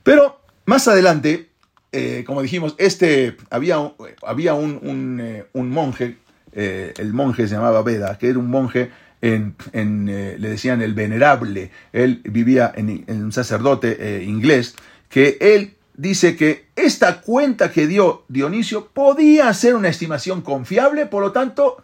[0.02, 1.50] Pero más adelante,
[1.90, 3.92] eh, como dijimos, este, había,
[4.24, 6.18] había un, un, eh, un monje,
[6.52, 8.90] eh, el monje se llamaba Veda, que era un monje,
[9.22, 14.74] eh, le decían el venerable, él vivía en, en un sacerdote eh, inglés,
[15.08, 21.22] que él dice que esta cuenta que dio Dionisio podía ser una estimación confiable, por
[21.22, 21.82] lo tanto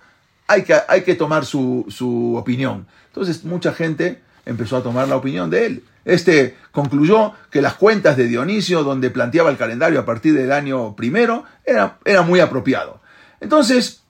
[0.48, 2.86] hay que, hay que tomar su, su opinión.
[3.06, 5.84] Entonces mucha gente empezó a tomar la opinión de él.
[6.04, 10.96] Este concluyó que las cuentas de Dionisio, donde planteaba el calendario a partir del año
[10.96, 13.00] primero, era, era muy apropiado.
[13.40, 14.02] Entonces,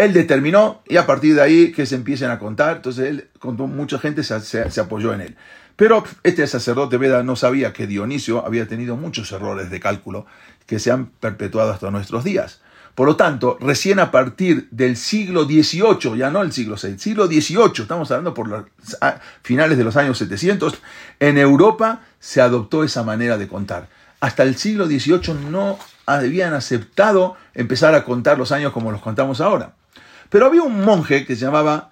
[0.00, 3.66] él determinó y a partir de ahí que se empiecen a contar, entonces él, contó,
[3.66, 5.36] mucha gente se, apoyó en él.
[5.76, 10.24] Pero este sacerdote Veda no sabía que Dionisio había tenido muchos errores de cálculo
[10.66, 12.62] que se han perpetuado hasta nuestros días.
[12.94, 17.26] Por lo tanto, recién a partir del siglo XVIII, ya no el siglo VI, siglo
[17.26, 18.64] XVIII, estamos hablando por los
[19.42, 20.78] finales de los años 700,
[21.20, 23.88] en Europa se adoptó esa manera de contar.
[24.20, 29.40] Hasta el siglo XVIII no habían aceptado empezar a contar los años como los contamos
[29.40, 29.74] ahora.
[30.30, 31.90] Pero había un monje que se llamaba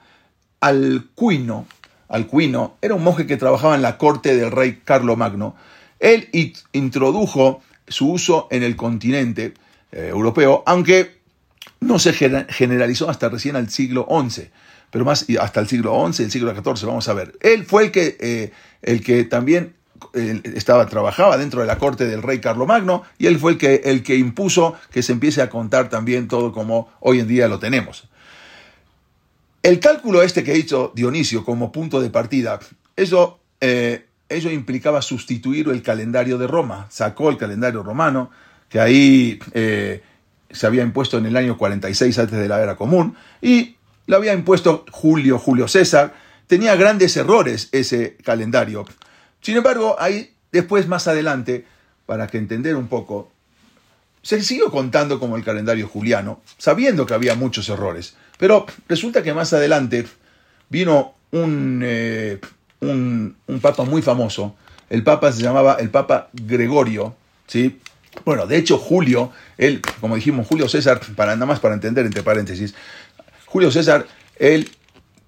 [0.60, 1.66] Alcuino.
[2.08, 5.54] Alcuino era un monje que trabajaba en la corte del rey Carlomagno.
[6.00, 9.54] Él i- introdujo su uso en el continente
[9.92, 11.18] eh, europeo, aunque
[11.80, 14.50] no se gener- generalizó hasta recién al siglo XI,
[14.90, 17.36] pero más hasta el siglo XI, el siglo XIV, vamos a ver.
[17.40, 19.74] Él fue el que, eh, el que también
[20.44, 24.02] estaba, trabajaba dentro de la corte del rey Carlomagno y él fue el que, el
[24.02, 28.08] que impuso que se empiece a contar también todo como hoy en día lo tenemos.
[29.62, 32.60] El cálculo este que hizo Dionisio como punto de partida,
[32.96, 36.86] eso, eh, eso implicaba sustituir el calendario de Roma.
[36.90, 38.30] Sacó el calendario romano,
[38.68, 40.02] que ahí eh,
[40.50, 44.32] se había impuesto en el año 46 antes de la era común, y lo había
[44.32, 46.14] impuesto Julio, Julio César.
[46.46, 48.86] Tenía grandes errores ese calendario.
[49.40, 51.66] Sin embargo, ahí después, más adelante,
[52.06, 53.30] para que entender un poco,
[54.22, 58.14] se siguió contando como el calendario juliano, sabiendo que había muchos errores.
[58.38, 60.06] Pero resulta que más adelante
[60.68, 62.38] vino un, eh,
[62.80, 64.56] un, un papa muy famoso.
[64.90, 67.14] El papa se llamaba el papa Gregorio,
[67.46, 67.78] ¿sí?
[68.24, 72.22] Bueno, de hecho, Julio, él, como dijimos, Julio César, para nada más para entender entre
[72.22, 72.74] paréntesis,
[73.46, 74.06] Julio César,
[74.38, 74.70] él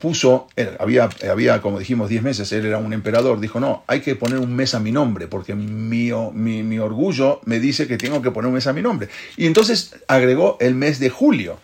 [0.01, 4.01] puso, él, había, había, como dijimos, 10 meses, él era un emperador, dijo, no, hay
[4.01, 7.99] que poner un mes a mi nombre, porque mi, mi, mi orgullo me dice que
[7.99, 9.11] tengo que poner un mes a mi nombre.
[9.37, 11.59] Y entonces agregó el mes de julio.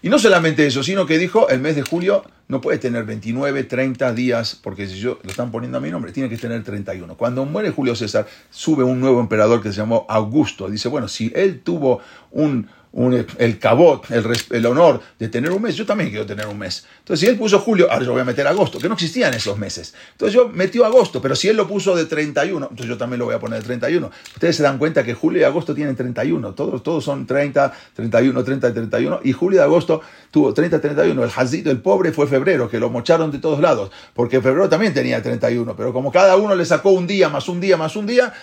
[0.00, 3.64] Y no solamente eso, sino que dijo, el mes de julio no puede tener 29,
[3.64, 7.14] 30 días, porque si yo lo están poniendo a mi nombre, tiene que tener 31.
[7.16, 10.68] Cuando muere Julio César, sube un nuevo emperador que se llamó Augusto.
[10.68, 12.00] Dice, bueno, si él tuvo
[12.32, 16.84] un, el cabot, el, honor de tener un mes, yo también quiero tener un mes.
[16.98, 19.58] Entonces, si él puso julio, ahora yo voy a meter agosto, que no existían esos
[19.58, 19.94] meses.
[20.12, 23.24] Entonces, yo metió agosto, pero si él lo puso de 31, entonces yo también lo
[23.24, 24.10] voy a poner de 31.
[24.34, 28.44] Ustedes se dan cuenta que julio y agosto tienen 31, todos, todos son 30, 31,
[28.44, 31.24] 30 y 31, y julio y agosto tuvo 30, 31.
[31.24, 34.92] El Hazito, el pobre, fue febrero, que lo mocharon de todos lados, porque febrero también
[34.92, 38.06] tenía 31, pero como cada uno le sacó un día, más un día, más un
[38.06, 38.34] día,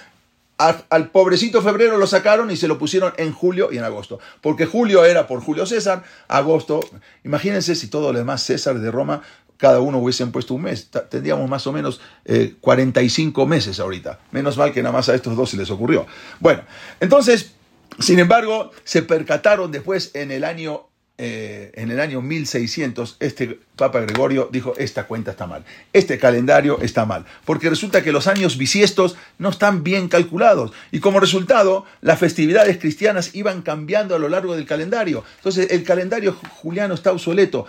[0.59, 4.19] al pobrecito febrero lo sacaron y se lo pusieron en julio y en agosto.
[4.41, 6.81] Porque julio era por Julio César, agosto.
[7.23, 9.21] Imagínense si todos los demás César de Roma,
[9.55, 10.89] cada uno hubiesen puesto un mes.
[11.09, 14.19] Tendríamos más o menos eh, 45 meses ahorita.
[14.31, 16.05] Menos mal que nada más a estos dos se les ocurrió.
[16.39, 16.63] Bueno,
[16.99, 17.53] entonces,
[17.99, 20.87] sin embargo, se percataron después en el año
[21.21, 26.79] eh, en el año 1600, este Papa Gregorio dijo, esta cuenta está mal, este calendario
[26.82, 31.84] está mal, porque resulta que los años bisiestos no están bien calculados y como resultado
[31.99, 35.25] las festividades cristianas iban cambiando a lo largo del calendario.
[35.36, 37.65] Entonces el calendario juliano está obsoleto,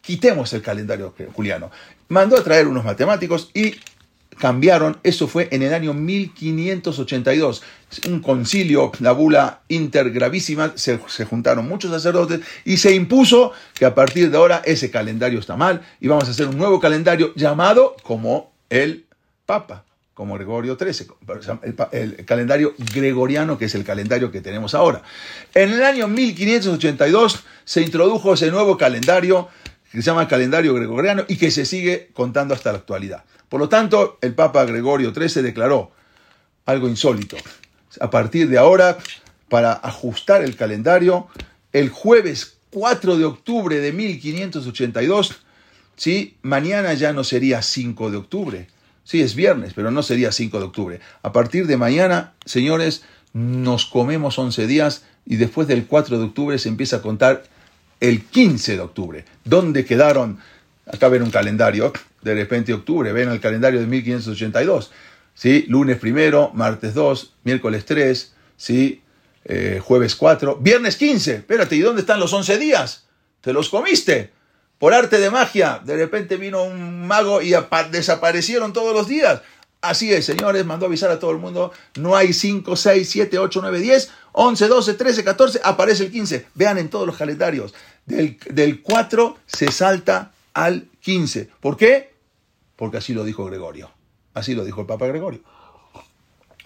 [0.00, 1.70] quitemos el calendario juliano.
[2.08, 3.76] Mandó a traer unos matemáticos y
[4.36, 7.62] cambiaron, eso fue en el año 1582,
[8.06, 13.94] un concilio, la bula intergravísima, se, se, juntaron muchos sacerdotes y se impuso que a
[13.94, 17.96] partir de ahora ese calendario está mal y vamos a hacer un nuevo calendario llamado
[18.02, 19.06] como el
[19.46, 21.08] Papa, como Gregorio XIII,
[21.62, 25.02] el, el calendario gregoriano que es el calendario que tenemos ahora.
[25.54, 29.48] En el año 1582 se introdujo ese nuevo calendario
[29.90, 33.24] que se llama calendario gregoriano y que se sigue contando hasta la actualidad.
[33.48, 35.90] Por lo tanto, el Papa Gregorio XIII declaró
[36.66, 37.36] algo insólito.
[38.00, 38.98] A partir de ahora,
[39.48, 41.28] para ajustar el calendario,
[41.72, 45.40] el jueves 4 de octubre de 1582,
[45.96, 46.36] ¿sí?
[46.42, 48.68] mañana ya no sería 5 de octubre.
[49.04, 51.00] Sí, es viernes, pero no sería 5 de octubre.
[51.22, 56.58] A partir de mañana, señores, nos comemos 11 días y después del 4 de octubre
[56.58, 57.44] se empieza a contar
[58.00, 59.24] el 15 de octubre.
[59.44, 60.38] ¿Dónde quedaron?
[60.86, 64.90] Acá ven un calendario, de repente octubre, ven el calendario de 1582.
[65.34, 65.64] ¿sí?
[65.68, 69.02] Lunes primero, martes 2, miércoles 3, ¿sí?
[69.44, 73.04] Eh, jueves 4, viernes 15, espérate, ¿y dónde están los 11 días?
[73.40, 74.30] ¿Te los comiste?
[74.78, 77.54] Por arte de magia, de repente vino un mago y
[77.90, 79.40] desaparecieron todos los días.
[79.80, 83.60] Así es, señores, mandó avisar a todo el mundo, no hay 5, 6, 7, 8,
[83.62, 86.46] 9, 10, 11, 12, 13, 14, aparece el 15.
[86.54, 90.32] Vean en todos los calendarios, del, del 4 se salta
[90.64, 91.50] al 15.
[91.60, 92.12] ¿Por qué?
[92.74, 93.92] Porque así lo dijo Gregorio.
[94.34, 95.40] Así lo dijo el Papa Gregorio.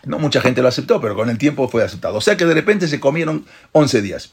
[0.05, 2.17] No mucha gente lo aceptó, pero con el tiempo fue aceptado.
[2.17, 4.33] O sea que de repente se comieron 11 días.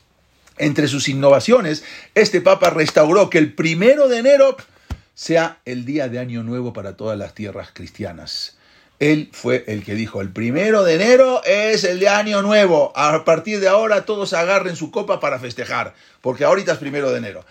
[0.57, 1.83] Entre sus innovaciones,
[2.15, 4.55] este Papa restauró que el primero de enero
[5.13, 8.57] sea el día de Año Nuevo para todas las tierras cristianas.
[8.99, 12.93] Él fue el que dijo, el primero de enero es el de Año Nuevo.
[12.95, 17.17] A partir de ahora todos agarren su copa para festejar, porque ahorita es primero de
[17.17, 17.45] enero.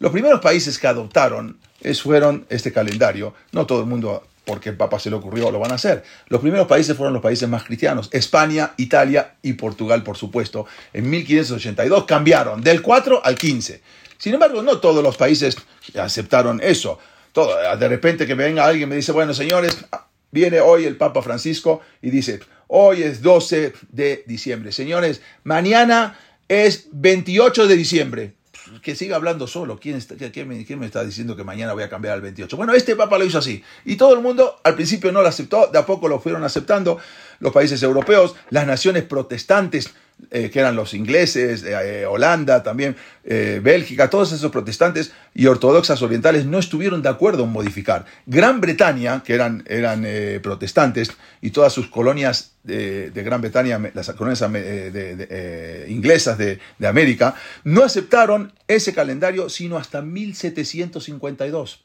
[0.00, 1.58] Los primeros países que adoptaron
[2.00, 3.34] fueron este calendario.
[3.52, 6.04] No todo el mundo porque el Papa se le ocurrió, lo van a hacer.
[6.28, 10.66] Los primeros países fueron los países más cristianos, España, Italia y Portugal, por supuesto.
[10.92, 13.82] En 1582 cambiaron del 4 al 15.
[14.16, 15.56] Sin embargo, no todos los países
[16.00, 16.98] aceptaron eso.
[17.32, 19.76] Todo, de repente que venga alguien y me dice, bueno, señores,
[20.30, 24.72] viene hoy el Papa Francisco y dice, hoy es 12 de diciembre.
[24.72, 28.37] Señores, mañana es 28 de diciembre
[28.82, 29.78] que siga hablando solo.
[29.78, 29.98] ¿Quién,
[30.46, 32.56] me, ¿Quién, me, está diciendo que mañana voy a cambiar al 28?
[32.56, 33.62] Bueno, este Papa lo hizo así.
[33.84, 36.98] Y todo el mundo al principio no lo aceptó, de a poco lo fueron aceptando
[37.40, 39.94] los países europeos, las naciones protestantes
[40.30, 46.02] eh, que eran los ingleses, eh, Holanda, también eh, Bélgica, todos esos protestantes y ortodoxas
[46.02, 48.04] orientales no estuvieron de acuerdo en modificar.
[48.26, 50.06] Gran Bretaña, que eran, eran
[50.42, 54.42] protestantes, y todas sus colonias de, Gran Bretaña, las colonias
[55.88, 61.84] inglesas de, de América, no aceptaron ese calendario sino hasta 1752.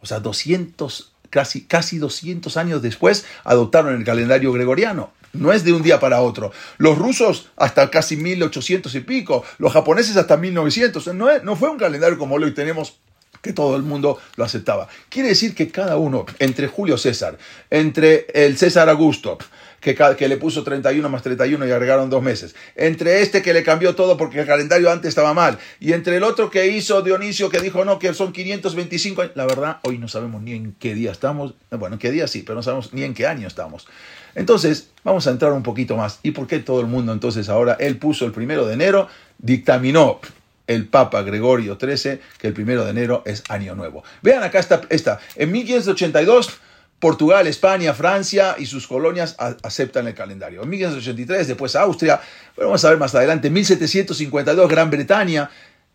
[0.00, 5.12] O sea, 200 casi, casi 200 años después, adoptaron el calendario gregoriano.
[5.34, 6.52] No es de un día para otro.
[6.78, 11.14] Los rusos hasta casi 1800 y pico, los japoneses hasta 1900.
[11.14, 12.98] No, no fue un calendario como hoy tenemos
[13.44, 14.88] que todo el mundo lo aceptaba.
[15.10, 17.36] Quiere decir que cada uno, entre Julio César,
[17.70, 19.36] entre el César Augusto,
[19.80, 23.62] que, que, le puso 31 más 31 y agregaron dos meses, entre este que le
[23.62, 27.50] cambió todo porque el calendario antes estaba mal, y entre el otro que hizo Dionisio
[27.50, 31.12] que dijo no, que son 525, la verdad, hoy no sabemos ni en qué día
[31.12, 33.86] estamos, bueno, en qué día sí, pero no sabemos ni en qué año estamos.
[34.34, 36.20] Entonces, vamos a entrar un poquito más.
[36.22, 40.20] ¿Y por qué todo el mundo entonces ahora, él puso el primero de enero, dictaminó
[40.66, 44.02] el Papa Gregorio XIII, que el primero de enero es Año Nuevo.
[44.22, 45.20] Vean acá está esta.
[45.36, 46.58] En 1582,
[46.98, 50.62] Portugal, España, Francia y sus colonias aceptan el calendario.
[50.62, 52.20] En 1583, después Austria,
[52.54, 55.50] pero vamos a ver más adelante, 1752, Gran Bretaña,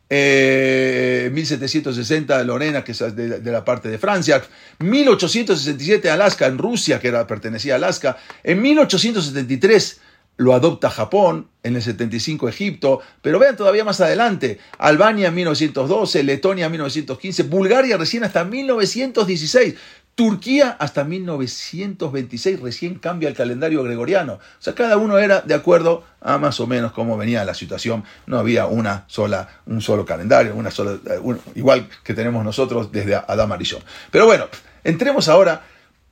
[0.10, 4.42] 1760 eh, Lorena, que es de, de, la parte de Francia,
[4.80, 10.02] 1867 Alaska, en Rusia, que era, pertenecía a Alaska, en 1873
[10.40, 16.24] lo adopta Japón, en el 75 Egipto, pero vean todavía más adelante, Albania en 1912,
[16.24, 19.76] Letonia en 1915, Bulgaria recién hasta 1916,
[20.20, 24.34] Turquía hasta 1926 recién cambia el calendario gregoriano.
[24.34, 28.04] O sea, cada uno era de acuerdo a más o menos cómo venía la situación.
[28.28, 31.00] No había una sola, un solo calendario, una sola,
[31.56, 33.82] igual que tenemos nosotros desde Adán Marillón.
[34.12, 34.50] Pero bueno,
[34.84, 35.62] entremos ahora,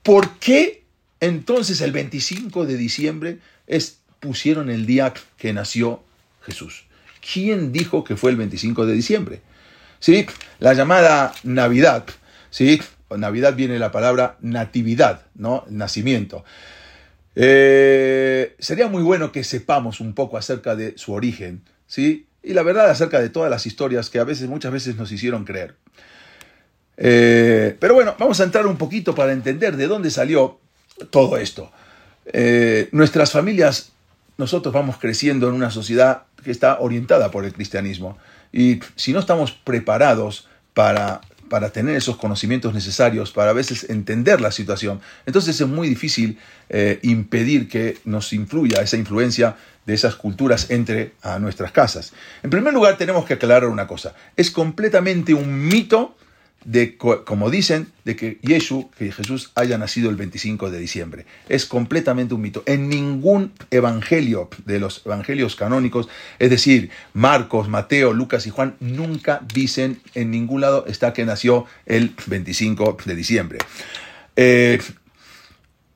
[0.02, 0.84] ¿por qué
[1.20, 6.02] entonces el 25 de diciembre es pusieron el día que nació
[6.46, 6.86] Jesús.
[7.20, 9.42] ¿Quién dijo que fue el 25 de diciembre?
[10.00, 10.24] ¿Sí?
[10.60, 12.06] La llamada Navidad,
[12.48, 12.80] ¿sí?
[13.16, 15.64] Navidad viene la palabra natividad, ¿no?
[15.68, 16.44] Nacimiento.
[17.34, 22.26] Eh, sería muy bueno que sepamos un poco acerca de su origen, ¿sí?
[22.42, 25.44] Y la verdad acerca de todas las historias que a veces, muchas veces nos hicieron
[25.44, 25.76] creer.
[26.96, 30.58] Eh, pero bueno, vamos a entrar un poquito para entender de dónde salió
[31.10, 31.70] todo esto.
[32.26, 33.92] Eh, nuestras familias
[34.36, 38.18] nosotros vamos creciendo en una sociedad que está orientada por el cristianismo.
[38.52, 44.40] Y si no estamos preparados para, para tener esos conocimientos necesarios, para a veces entender
[44.40, 49.56] la situación, entonces es muy difícil eh, impedir que nos influya esa influencia
[49.86, 52.12] de esas culturas entre a nuestras casas.
[52.42, 54.14] En primer lugar, tenemos que aclarar una cosa.
[54.36, 56.14] Es completamente un mito
[56.64, 61.26] de, como dicen, de que Jesús haya nacido el 25 de diciembre.
[61.48, 62.62] Es completamente un mito.
[62.66, 69.40] En ningún evangelio de los evangelios canónicos, es decir, Marcos, Mateo, Lucas y Juan, nunca
[69.54, 73.58] dicen, en ningún lado está que nació el 25 de diciembre.
[74.36, 74.78] Eh,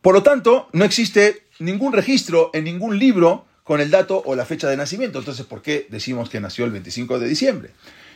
[0.00, 4.44] por lo tanto, no existe ningún registro en ningún libro con el dato o la
[4.44, 5.18] fecha de nacimiento.
[5.18, 7.70] Entonces, ¿por qué decimos que nació el 25 de diciembre?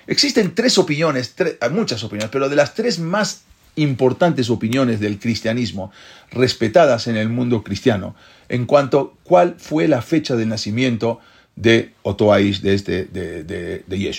[0.07, 1.34] Existen tres opiniones,
[1.70, 3.42] muchas opiniones, pero de las tres más
[3.76, 5.92] importantes opiniones del cristianismo,
[6.30, 8.14] respetadas en el mundo cristiano,
[8.48, 11.20] en cuanto a cuál fue la fecha de nacimiento
[11.57, 14.16] de Otoaish, de, este, de, de.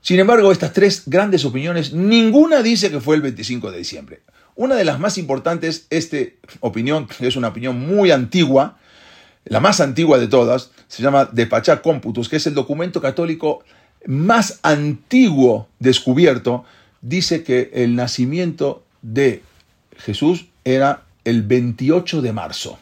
[0.00, 4.20] Sin embargo, estas tres grandes opiniones, ninguna dice que fue el 25 de diciembre.
[4.54, 6.16] Una de las más importantes, esta
[6.60, 8.78] opinión, es una opinión muy antigua,
[9.44, 13.64] la más antigua de todas, se llama De Pachá que es el documento católico
[14.06, 16.64] más antiguo descubierto,
[17.00, 19.42] dice que el nacimiento de
[19.98, 22.78] Jesús era el 28 de marzo.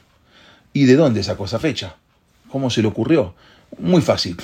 [0.72, 1.96] ¿Y de dónde sacó esa fecha?
[2.50, 3.34] ¿Cómo se le ocurrió?
[3.78, 4.36] Muy fácil.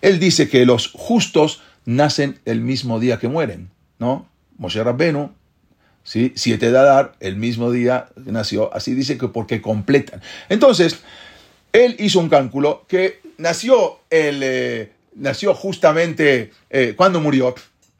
[0.00, 4.26] Él dice que los justos nacen el mismo día que mueren, ¿no?
[4.56, 5.32] Moshe Rabbenu,
[6.02, 6.32] ¿sí?
[6.36, 10.22] Siete de Adar, el mismo día nació, así dice que porque completan.
[10.48, 11.00] Entonces,
[11.72, 17.54] él hizo un cálculo que nació, el, eh, nació justamente, eh, cuando murió?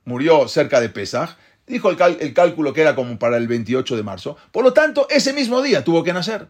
[0.04, 1.36] Murió cerca de Pesach,
[1.66, 5.32] dijo el, cálculo que era como para el 28 de marzo, por lo tanto, ese
[5.32, 6.48] mismo día tuvo que nacer.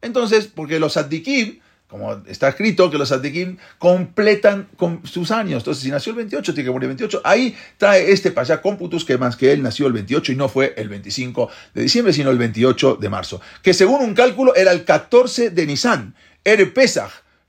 [0.00, 4.68] Entonces, porque los Addikim, como está escrito que los Addikim completan
[5.04, 5.58] sus años.
[5.62, 7.20] Entonces, si nació el 28, tiene que morir el 28.
[7.22, 10.74] Ahí trae este Payá Computus que más que él nació el 28 y no fue
[10.76, 13.40] el 25 de diciembre, sino el 28 de marzo.
[13.62, 16.66] Que según un cálculo era el 14 de Nisan, Ere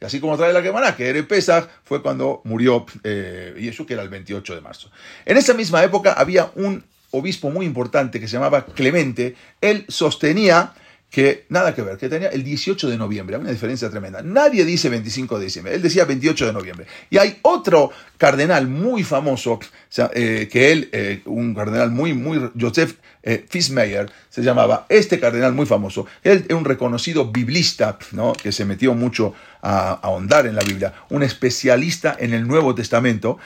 [0.03, 4.03] Así como trae la Gemara, que Ere Pesach fue cuando murió eh, Yeshua, que era
[4.03, 4.91] el 28 de marzo.
[5.25, 9.35] En esa misma época había un obispo muy importante que se llamaba Clemente.
[9.61, 10.73] Él sostenía
[11.13, 14.23] que nada que ver, que tenía el 18 de noviembre, una diferencia tremenda.
[14.23, 16.87] Nadie dice 25 de diciembre, él decía 28 de noviembre.
[17.11, 19.59] Y hay otro cardenal muy famoso,
[20.15, 25.67] eh, que él, eh, un cardenal muy, muy, Joseph eh, se llamaba, este cardenal muy
[25.67, 28.33] famoso, él es un reconocido biblista, ¿no?
[28.33, 33.37] que se metió mucho a ahondar en la Biblia, un especialista en el Nuevo Testamento,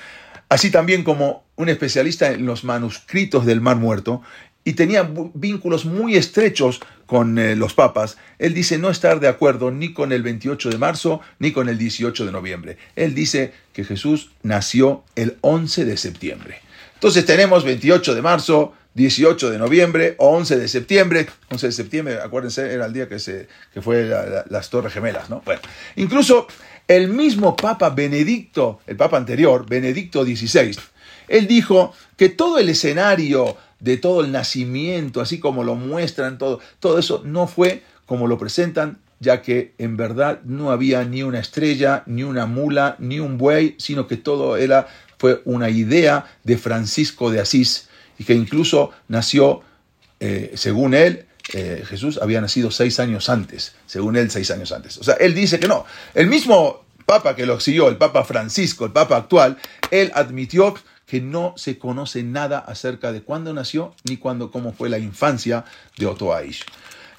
[0.47, 4.21] así también como un especialista en los manuscritos del Mar Muerto,
[4.63, 9.71] y tenía vínculos muy estrechos con eh, los papas, él dice no estar de acuerdo
[9.71, 12.77] ni con el 28 de marzo ni con el 18 de noviembre.
[12.95, 16.59] Él dice que Jesús nació el 11 de septiembre.
[16.93, 21.27] Entonces tenemos 28 de marzo, 18 de noviembre o 11 de septiembre.
[21.49, 24.09] 11 de septiembre, acuérdense, era el día que, se, que fue
[24.49, 25.41] las Torres Gemelas, ¿no?
[25.45, 25.61] Bueno,
[25.95, 26.47] incluso
[26.87, 30.75] el mismo Papa Benedicto, el Papa anterior, Benedicto XVI,
[31.27, 36.59] él dijo que todo el escenario de todo el nacimiento, así como lo muestran, todo,
[36.79, 41.39] todo eso no fue como lo presentan, ya que en verdad no había ni una
[41.39, 46.57] estrella, ni una mula, ni un buey, sino que todo era, fue una idea de
[46.57, 49.61] Francisco de Asís, y que incluso nació,
[50.19, 54.97] eh, según él, eh, Jesús había nacido seis años antes, según él, seis años antes.
[54.97, 55.85] O sea, él dice que no.
[56.13, 59.57] El mismo Papa que lo siguió, el Papa Francisco, el Papa actual,
[59.91, 60.75] él admitió
[61.07, 65.63] que no se conoce nada acerca de cuándo nació ni cuándo, cómo fue la infancia
[65.97, 66.65] de Otto Aish.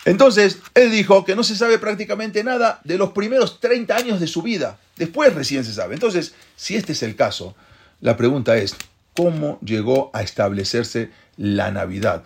[0.04, 4.26] Entonces, él dijo que no se sabe prácticamente nada de los primeros 30 años de
[4.26, 4.78] su vida.
[4.96, 5.94] Después recién se sabe.
[5.94, 7.56] Entonces, si este es el caso,
[8.00, 8.76] la pregunta es,
[9.14, 12.24] ¿cómo llegó a establecerse la Navidad?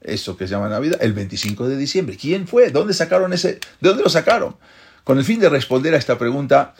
[0.00, 2.16] Eso que se llama Navidad, el 25 de diciembre.
[2.16, 2.70] ¿Quién fue?
[2.70, 3.60] ¿Dónde sacaron ese?
[3.80, 4.56] ¿De dónde lo sacaron?
[5.04, 6.74] Con el fin de responder a esta pregunta,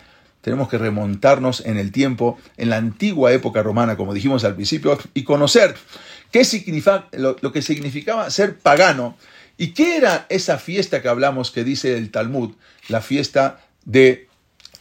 [0.46, 4.96] tenemos que remontarnos en el tiempo, en la antigua época romana, como dijimos al principio,
[5.12, 5.74] y conocer
[6.30, 9.16] qué significa, lo, que significaba ser pagano
[9.58, 12.54] y qué era esa fiesta que hablamos que dice el Talmud,
[12.86, 14.28] la fiesta de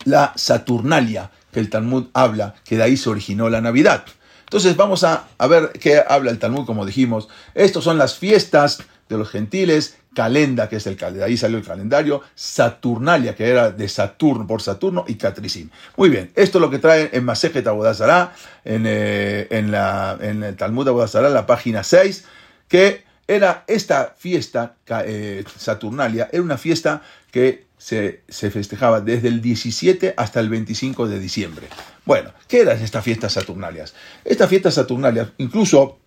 [0.03, 4.05] la Saturnalia, que el Talmud habla, que de ahí se originó la Navidad.
[4.43, 7.27] Entonces vamos a, a ver qué habla el Talmud, como dijimos.
[7.55, 11.63] Estas son las fiestas de los gentiles Calenda, que es el de ahí salió el
[11.63, 15.69] calendario, Saturnalia, que era de Saturno por Saturno, y Catricín.
[15.97, 20.41] Muy bien, esto es lo que trae en Masejet Abodazara, en, eh, en, la, en
[20.41, 22.25] el Talmud Abodazara, la página 6,
[22.67, 29.41] que era esta fiesta eh, Saturnalia, era una fiesta que se, se, festejaba desde el
[29.41, 31.67] 17 hasta el 25 de diciembre.
[32.05, 33.93] Bueno, ¿qué eran estas fiestas Saturnalias?
[34.23, 35.99] Estas fiestas Saturnalias, incluso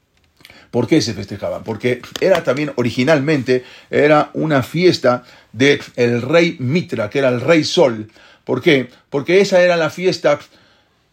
[0.70, 1.64] ¿Por qué se festejaban?
[1.64, 7.64] Porque era también originalmente era una fiesta del el rey Mitra, que era el rey
[7.64, 8.10] Sol.
[8.44, 8.88] ¿Por qué?
[9.10, 10.38] Porque esa era la fiesta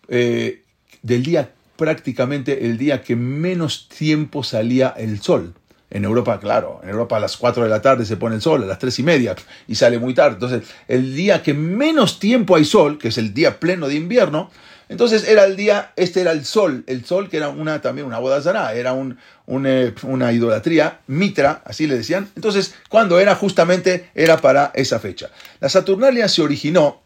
[0.08, 0.62] eh,
[1.01, 5.53] del día, prácticamente el día que menos tiempo salía el sol.
[5.91, 8.64] En Europa, claro, en Europa a las 4 de la tarde se pone el sol,
[8.64, 9.36] a las 3 y media,
[9.68, 10.34] y sale muy tarde.
[10.34, 14.49] Entonces, el día que menos tiempo hay sol, que es el día pleno de invierno,
[14.88, 18.19] entonces era el día, este era el sol, el sol que era una, también una
[18.19, 19.17] boda zará, era un,
[19.65, 22.29] eh, una idolatría, mitra, así le decían.
[22.36, 25.31] Entonces, cuando era justamente, era para esa fecha.
[25.59, 27.01] La Saturnalia se originó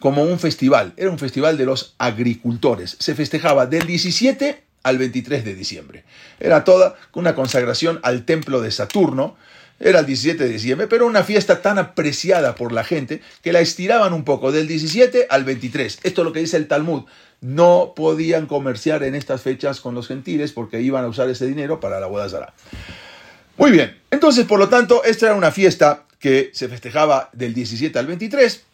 [0.00, 2.96] como un festival, era un festival de los agricultores.
[2.98, 6.04] Se festejaba del 17 al 23 de diciembre.
[6.40, 9.36] Era toda una consagración al templo de Saturno,
[9.80, 13.60] era el 17 de diciembre, pero una fiesta tan apreciada por la gente que la
[13.60, 16.00] estiraban un poco del 17 al 23.
[16.02, 17.04] Esto es lo que dice el Talmud.
[17.40, 21.80] No podían comerciar en estas fechas con los gentiles porque iban a usar ese dinero
[21.80, 22.52] para la boda Zara.
[23.56, 27.98] Muy bien, entonces por lo tanto, esta era una fiesta que se festejaba del 17
[27.98, 28.64] al 23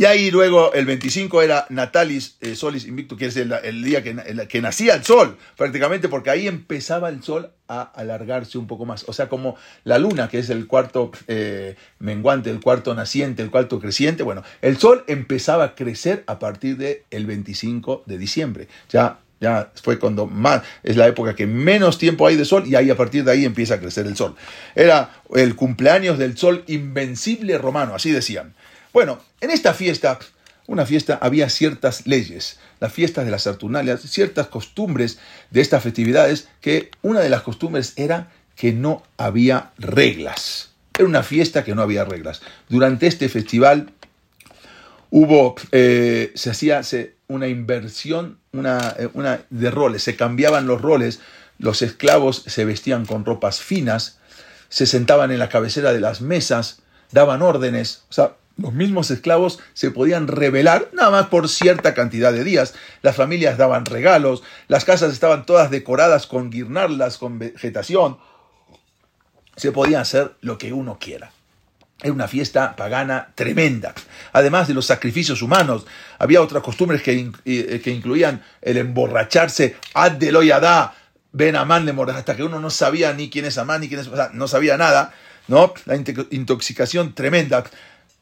[0.00, 4.16] y ahí luego el 25 era Natalis eh, Solis Invictus, que es el, día que,
[4.48, 9.04] que, nacía el sol, prácticamente, porque ahí empezaba el sol a alargarse un poco más.
[9.08, 13.50] O sea, como la luna, que es el cuarto eh, menguante, el cuarto naciente, el
[13.50, 18.68] cuarto creciente, bueno, el sol empezaba a crecer a partir del el 25 de diciembre.
[18.88, 22.74] Ya ya fue cuando más, es la época que menos tiempo hay de sol y
[22.74, 24.34] ahí a partir de ahí empieza a crecer el sol.
[24.74, 28.54] Era el cumpleaños del sol invencible romano, así decían.
[28.92, 30.18] Bueno, en esta fiesta,
[30.66, 35.18] una fiesta, había ciertas leyes, las fiestas de las Saturnalias, ciertas costumbres
[35.50, 40.70] de estas festividades, que una de las costumbres era que no había reglas.
[40.98, 42.42] Era una fiesta que no había reglas.
[42.68, 43.92] Durante este festival
[45.10, 46.82] hubo, eh, se hacía
[47.28, 51.20] una inversión una, eh, una de roles, se cambiaban los roles,
[51.58, 54.18] los esclavos se vestían con ropas finas,
[54.68, 56.82] se sentaban en la cabecera de las mesas,
[57.12, 62.32] daban órdenes, o sea, los mismos esclavos se podían rebelar nada más por cierta cantidad
[62.32, 62.74] de días.
[63.02, 68.18] Las familias daban regalos, las casas estaban todas decoradas con guirnaldas, con vegetación.
[69.56, 71.32] Se podía hacer lo que uno quiera.
[72.02, 73.94] Era una fiesta pagana tremenda.
[74.32, 75.86] Además de los sacrificios humanos,
[76.18, 80.94] había otras costumbres que, eh, que incluían el emborracharse ad deloyadá,
[81.32, 84.08] ben Amán de hasta que uno no sabía ni quién es Amán, ni quién es,
[84.08, 85.12] o sea, no sabía nada,
[85.46, 85.74] ¿no?
[85.84, 87.64] La intoxicación tremenda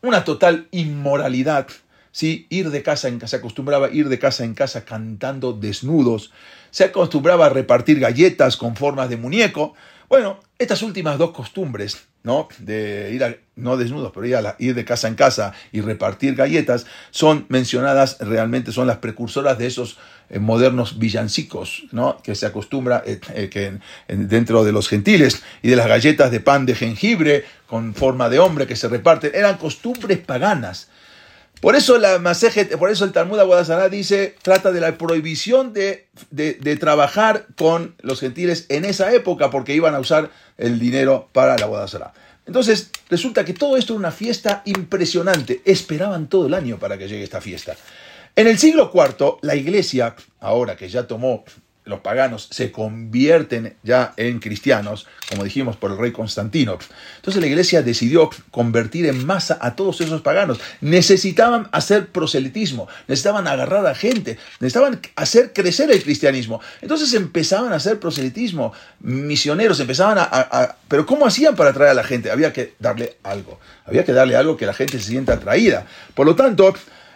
[0.03, 1.67] una total inmoralidad.
[2.13, 2.47] ¿sí?
[2.51, 6.33] Ir de casa en casa, se acostumbraba a ir de casa en casa cantando desnudos,
[6.71, 9.75] se acostumbraba a repartir galletas con formas de muñeco.
[10.09, 12.49] Bueno, estas últimas dos costumbres, ¿no?
[12.59, 16.35] De ir a, no desnudos, pero ir, a ir de casa en casa y repartir
[16.35, 19.99] galletas, son mencionadas realmente, son las precursoras de esos
[20.39, 22.21] modernos villancicos, ¿no?
[22.23, 26.41] Que se acostumbra eh, eh, que dentro de los gentiles y de las galletas de
[26.41, 30.89] pan de jengibre con forma de hombre que se reparten, eran costumbres paganas.
[31.61, 32.21] Por eso, la
[32.79, 38.21] por eso el Talmud Aguadazará dice, trata de la prohibición de, de, trabajar con los
[38.21, 42.13] gentiles en esa época porque iban a usar el dinero para la Aguadazará.
[42.47, 45.61] Entonces, resulta que todo esto era una fiesta impresionante.
[45.65, 47.77] Esperaban todo el año para que llegue esta fiesta.
[48.39, 51.45] En el siglo IV, la iglesia, ahora que ya tomó
[51.85, 56.79] los paganos se convierten ya en cristianos, como dijimos por el rey Constantino.
[57.17, 60.61] Entonces la iglesia decidió convertir en masa a todos esos paganos.
[60.81, 66.61] Necesitaban hacer proselitismo, necesitaban agarrar a gente, necesitaban hacer crecer el cristianismo.
[66.81, 72.05] Entonces empezaban a hacer proselitismo, misioneros, empezaban a, Pero ¿cómo hacían para atraer a la
[72.05, 72.31] gente?
[72.31, 75.87] Había que darle algo, había que darle algo que la gente se sienta atraída.
[76.15, 76.73] Por lo tanto,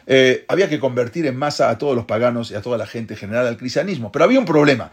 [0.07, 3.17] eh, había que convertir en masa a todos los paganos y a toda la gente
[3.17, 4.13] general al cristianismo.
[4.13, 4.91] Pero había un problema.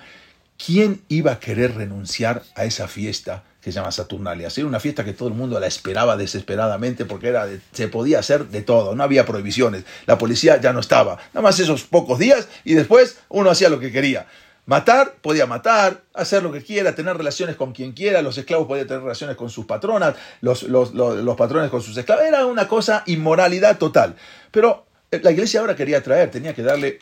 [0.64, 4.50] ¿Quién iba a querer renunciar a esa fiesta que se llama Saturnalia?
[4.54, 8.48] Era una fiesta que todo el mundo la esperaba desesperadamente porque era se podía hacer
[8.48, 9.86] de todo, no había prohibiciones.
[10.06, 11.18] La policía ya no estaba.
[11.34, 14.28] Nada más esos pocos días y después uno hacía lo que quería.
[14.66, 18.86] Matar, podía matar, hacer lo que quiera, tener relaciones con quien quiera, los esclavos podían
[18.86, 22.26] tener relaciones con sus patronas, los, los, los patrones con sus esclavos.
[22.26, 24.16] Era una cosa, inmoralidad total.
[24.52, 27.00] Pero la iglesia ahora quería traer, tenía que darle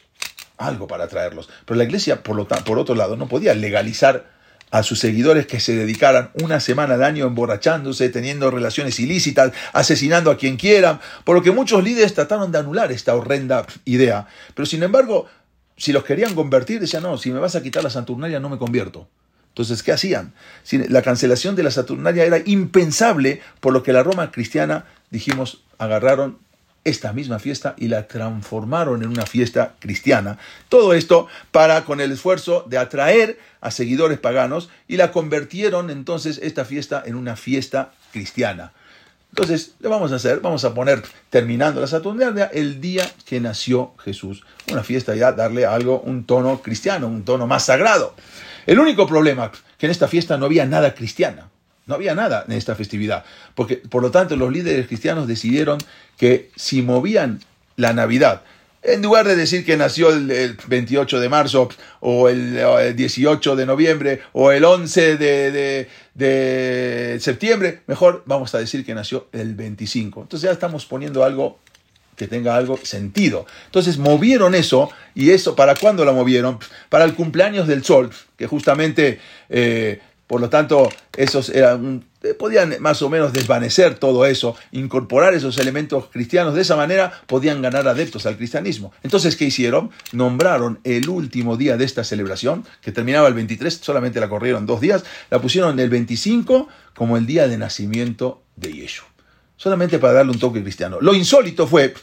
[0.57, 1.49] algo para traerlos.
[1.65, 4.37] Pero la iglesia, por, lo, por otro lado, no podía legalizar
[4.69, 10.29] a sus seguidores que se dedicaran una semana al año emborrachándose, teniendo relaciones ilícitas, asesinando
[10.29, 14.27] a quien quieran, por lo que muchos líderes trataron de anular esta horrenda idea.
[14.53, 15.27] Pero sin embargo,
[15.77, 18.57] si los querían convertir, decían, no, si me vas a quitar la Saturnalia no me
[18.57, 19.07] convierto.
[19.49, 20.33] Entonces, ¿qué hacían?
[20.89, 26.37] La cancelación de la Saturnalia era impensable, por lo que la Roma cristiana, dijimos, agarraron
[26.83, 30.37] esta misma fiesta y la transformaron en una fiesta cristiana.
[30.69, 36.39] Todo esto para con el esfuerzo de atraer a seguidores paganos y la convirtieron entonces
[36.41, 38.71] esta fiesta en una fiesta cristiana.
[39.31, 40.39] Entonces, ¿qué vamos a hacer?
[40.39, 44.43] Vamos a poner, terminando la Saturnalia, el día que nació Jesús.
[44.71, 48.15] Una fiesta ya, darle algo, un tono cristiano, un tono más sagrado.
[48.65, 51.49] El único problema, que en esta fiesta no había nada cristiana.
[51.87, 53.25] No había nada en esta festividad.
[53.55, 55.79] Porque, por lo tanto, los líderes cristianos decidieron
[56.17, 57.39] que si movían
[57.75, 58.43] la Navidad,
[58.83, 61.69] en lugar de decir que nació el, 28 de marzo
[61.99, 68.85] o el, 18 de noviembre o el 11 de, de, septiembre, mejor vamos a decir
[68.85, 70.21] que nació el 25.
[70.21, 71.59] Entonces ya estamos poniendo algo
[72.15, 73.45] que tenga algo sentido.
[73.65, 76.57] Entonces movieron eso, y eso, ¿para cuándo lo movieron?
[76.89, 79.19] Para el cumpleaños del sol, que justamente,
[79.49, 85.33] eh, por lo tanto, esos eran, eh, podían más o menos desvanecer todo eso, incorporar
[85.33, 88.91] esos elementos cristianos, de esa manera podían ganar adeptos al cristianismo.
[89.03, 89.89] Entonces, ¿qué hicieron?
[90.11, 94.81] Nombraron el último día de esta celebración, que terminaba el 23, solamente la corrieron dos
[94.81, 99.07] días, la pusieron el 25 como el día de nacimiento de Yeshua
[99.57, 100.99] solamente para darle un toque cristiano.
[101.01, 101.93] Lo insólito fue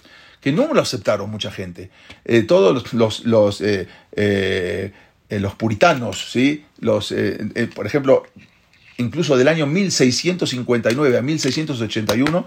[0.41, 1.91] que no lo aceptaron mucha gente.
[2.25, 4.93] Eh, todos los, los, eh, eh,
[5.31, 6.67] los, puritanos, ¿sí?
[6.85, 7.13] Los,
[7.75, 8.25] por ejemplo,
[8.99, 12.47] incluso del año 1659 a 1681,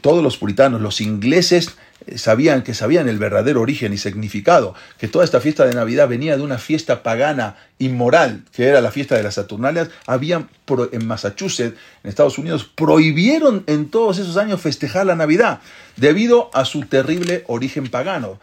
[0.00, 1.76] todos los puritanos, los ingleses,
[2.16, 6.36] sabían que sabían el verdadero origen y significado, que toda esta fiesta de Navidad venía
[6.36, 10.50] de una fiesta pagana inmoral, que era la fiesta de las Saturnalias, habían
[10.92, 15.60] en Massachusetts, en Estados Unidos, prohibieron en todos esos años festejar la Navidad
[15.96, 18.38] debido a su terrible origen pagano.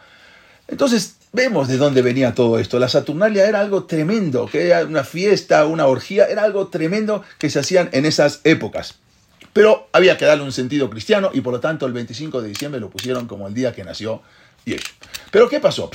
[0.66, 2.78] Entonces, vemos de dónde venía todo esto.
[2.78, 7.50] La Saturnalia era algo tremendo, que era una fiesta, una orgía, era algo tremendo que
[7.50, 8.96] se hacían en esas épocas.
[9.52, 12.80] Pero había que darle un sentido cristiano y por lo tanto el 25 de diciembre
[12.80, 14.22] lo pusieron como el día que nació
[14.64, 14.94] Yeshua.
[15.30, 15.90] Pero ¿qué pasó?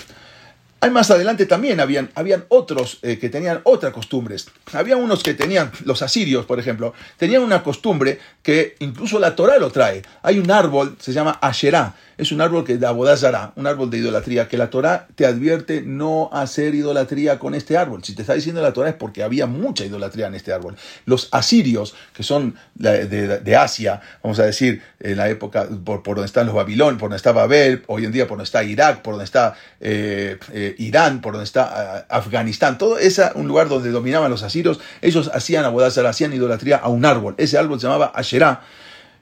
[0.79, 4.47] Hay más adelante también habían, habían otros eh, que tenían otras costumbres.
[4.73, 9.57] Había unos que tenían, los asirios, por ejemplo, tenían una costumbre que incluso la Torah
[9.57, 10.03] lo trae.
[10.21, 13.99] Hay un árbol, se llama Asherah, es un árbol que da Abodazara, un árbol de
[13.99, 18.03] idolatría, que la Torah te advierte no hacer idolatría con este árbol.
[18.03, 20.75] Si te está diciendo la Torah es porque había mucha idolatría en este árbol.
[21.05, 26.47] Los asirios, que son de, Asia, vamos a decir, en la época, por, donde están
[26.47, 29.25] los Babilón, por donde está Babel, hoy en día por donde está Irak, por donde
[29.25, 34.31] está eh, eh, Irán, por donde está eh, Afganistán, todo ese un lugar donde dominaban
[34.31, 37.35] los asirios, ellos hacían Abodazara, hacían idolatría a un árbol.
[37.37, 38.61] Ese árbol se llamaba Asherah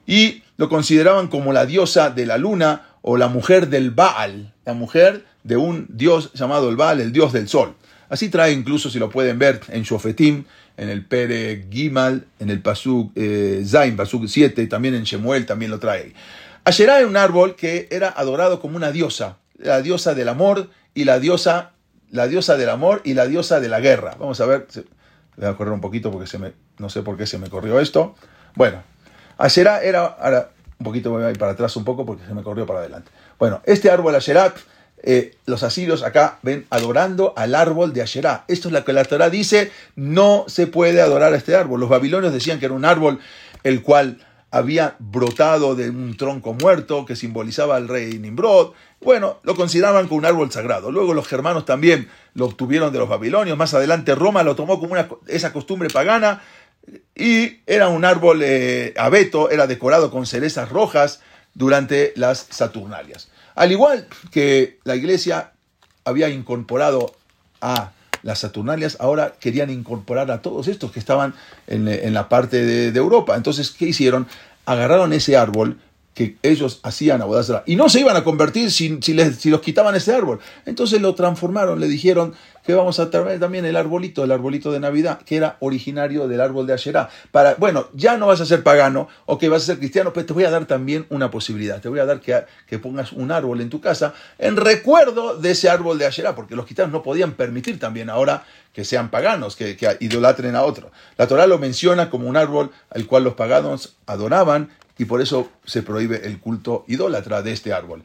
[0.06, 4.74] y lo consideraban como la diosa de la luna o la mujer del Baal, la
[4.74, 7.74] mujer de un dios llamado el Baal, el dios del sol.
[8.08, 10.44] Así trae incluso, si lo pueden ver, en Shofetim,
[10.76, 15.70] en el Pere Gimal, en el Pasuk eh, Zain, Pasuk 7, también en Shemuel también
[15.70, 16.12] lo trae.
[16.64, 21.04] Asherah era un árbol que era adorado como una diosa, la diosa del amor y
[21.04, 21.72] la diosa,
[22.10, 24.16] la diosa del amor y la diosa de la guerra.
[24.18, 24.66] Vamos a ver,
[25.36, 27.80] voy a correr un poquito porque se me, no sé por qué se me corrió
[27.80, 28.14] esto.
[28.54, 28.82] Bueno,
[29.38, 32.42] Asherah era, ahora un poquito voy a ir para atrás un poco porque se me
[32.42, 33.10] corrió para adelante.
[33.38, 34.54] Bueno, este árbol Asherah,
[35.02, 38.44] eh, los asirios acá ven adorando al árbol de Asherah.
[38.48, 41.80] Esto es lo que la Torah dice, no se puede adorar a este árbol.
[41.80, 43.20] Los babilonios decían que era un árbol
[43.62, 44.18] el cual
[44.50, 48.72] había brotado de un tronco muerto que simbolizaba al rey Nimrod.
[49.02, 50.90] Bueno, lo consideraban como un árbol sagrado.
[50.90, 53.58] Luego los germanos también lo obtuvieron de los babilonios.
[53.58, 56.42] Más adelante Roma lo tomó como una, esa costumbre pagana
[57.14, 61.20] y era un árbol eh, abeto, era decorado con cerezas rojas
[61.54, 63.28] durante las Saturnalias.
[63.54, 65.52] Al igual que la iglesia
[66.04, 67.16] había incorporado
[67.60, 71.34] a las Saturnalias, ahora querían incorporar a todos estos que estaban
[71.66, 73.36] en, la parte de, de, Europa.
[73.36, 74.26] Entonces, ¿qué hicieron?
[74.66, 75.78] Agarraron ese árbol
[76.16, 77.26] que ellos hacían a.
[77.66, 80.40] Y no se iban a convertir si, si, les, si, los quitaban ese árbol.
[80.64, 84.80] Entonces lo transformaron, le dijeron que vamos a traer también el arbolito, el arbolito de
[84.80, 87.10] Navidad, que era originario del árbol de Asherá.
[87.32, 90.24] Para, bueno, ya no vas a ser pagano o que vas a ser cristiano, pero
[90.24, 91.82] te voy a dar también una posibilidad.
[91.82, 95.50] Te voy a dar que, que pongas un árbol en tu casa en recuerdo de
[95.50, 98.42] ese árbol de Asherá, porque los cristianos no podían permitir también ahora
[98.72, 100.90] que sean paganos, que, que idolatren a otro.
[101.18, 105.50] La Torah lo menciona como un árbol al cual los paganos adoraban y por eso
[105.64, 108.02] se prohíbe el culto idólatra de este árbol.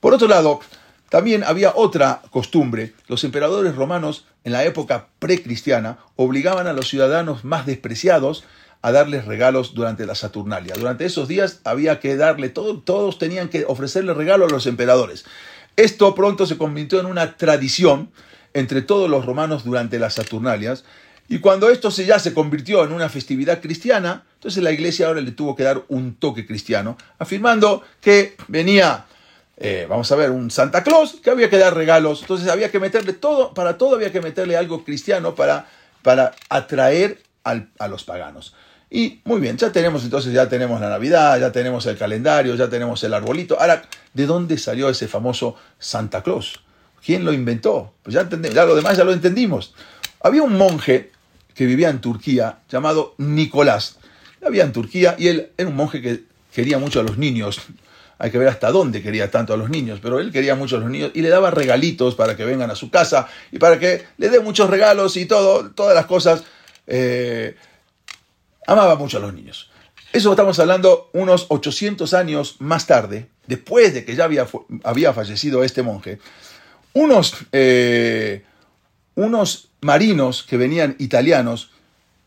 [0.00, 0.60] Por otro lado,
[1.08, 2.94] también había otra costumbre.
[3.06, 8.44] Los emperadores romanos en la época precristiana obligaban a los ciudadanos más despreciados
[8.80, 10.74] a darles regalos durante la Saturnalia.
[10.76, 15.24] Durante esos días había que darle todo, todos tenían que ofrecerle regalos a los emperadores.
[15.76, 18.10] Esto pronto se convirtió en una tradición
[18.54, 20.84] entre todos los romanos durante las Saturnalias
[21.28, 25.20] y cuando esto se, ya se convirtió en una festividad cristiana, entonces la iglesia ahora
[25.20, 29.06] le tuvo que dar un toque cristiano, afirmando que venía,
[29.56, 32.80] eh, vamos a ver, un Santa Claus, que había que dar regalos, entonces había que
[32.80, 35.66] meterle todo, para todo había que meterle algo cristiano para,
[36.02, 38.54] para atraer a los paganos.
[38.94, 42.68] Y muy bien, ya tenemos entonces, ya tenemos la Navidad, ya tenemos el calendario, ya
[42.68, 43.58] tenemos el arbolito.
[43.58, 43.80] Ahora,
[44.12, 46.60] ¿de dónde salió ese famoso Santa Claus?
[47.02, 47.94] ¿Quién lo inventó?
[48.02, 49.72] Pues ya, ya lo demás ya lo entendimos.
[50.20, 51.10] Había un monje
[51.54, 53.98] que vivía en Turquía llamado Nicolás.
[54.44, 57.60] Había en Turquía y él era un monje que quería mucho a los niños.
[58.18, 60.80] Hay que ver hasta dónde quería tanto a los niños, pero él quería mucho a
[60.80, 64.04] los niños y le daba regalitos para que vengan a su casa y para que
[64.18, 66.44] le dé muchos regalos y todo, todas las cosas.
[66.86, 67.56] Eh,
[68.66, 69.70] amaba mucho a los niños.
[70.12, 74.46] Eso estamos hablando unos 800 años más tarde, después de que ya había,
[74.84, 76.18] había fallecido este monje,
[76.92, 78.44] unos, eh,
[79.14, 81.70] unos marinos que venían italianos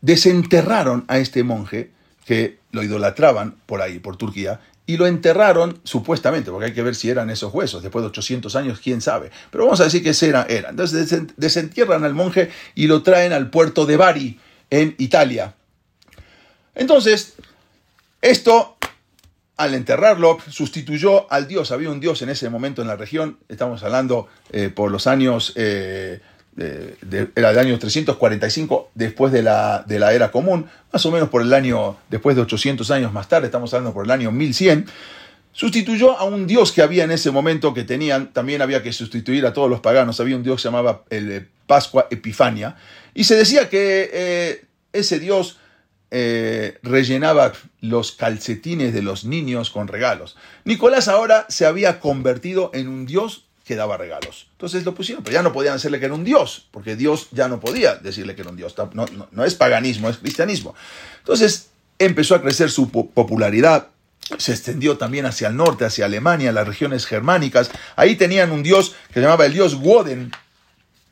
[0.02, 1.90] desenterraron a este monje
[2.24, 6.94] que lo idolatraban por ahí, por Turquía, y lo enterraron supuestamente, porque hay que ver
[6.94, 9.30] si eran esos huesos, después de 800 años, quién sabe.
[9.50, 10.46] Pero vamos a decir que ese era.
[10.48, 14.38] Entonces desentierran al monje y lo traen al puerto de Bari,
[14.70, 15.54] en Italia.
[16.74, 17.34] Entonces,
[18.20, 18.76] esto,
[19.56, 21.72] al enterrarlo, sustituyó al dios.
[21.72, 25.52] Había un dios en ese momento en la región, estamos hablando eh, por los años...
[25.56, 26.20] Eh,
[26.58, 31.42] era el año 345 después de la, de la era común, más o menos por
[31.42, 34.86] el año, después de 800 años más tarde, estamos hablando por el año 1100,
[35.52, 39.46] sustituyó a un dios que había en ese momento que tenían, también había que sustituir
[39.46, 42.76] a todos los paganos, había un dios que se llamaba el eh, Pascua Epifania,
[43.14, 45.58] y se decía que eh, ese dios
[46.10, 50.36] eh, rellenaba los calcetines de los niños con regalos.
[50.64, 54.46] Nicolás ahora se había convertido en un dios que daba regalos.
[54.52, 57.48] Entonces lo pusieron, pero ya no podían decirle que era un dios, porque Dios ya
[57.48, 58.76] no podía decirle que era un dios.
[58.94, 60.76] No, no, es paganismo, es cristianismo.
[61.18, 63.88] Entonces empezó a crecer su popularidad,
[64.38, 67.72] se extendió también hacia el norte, hacia Alemania, las regiones germánicas.
[67.96, 70.30] Ahí tenían un dios que se llamaba el dios Woden.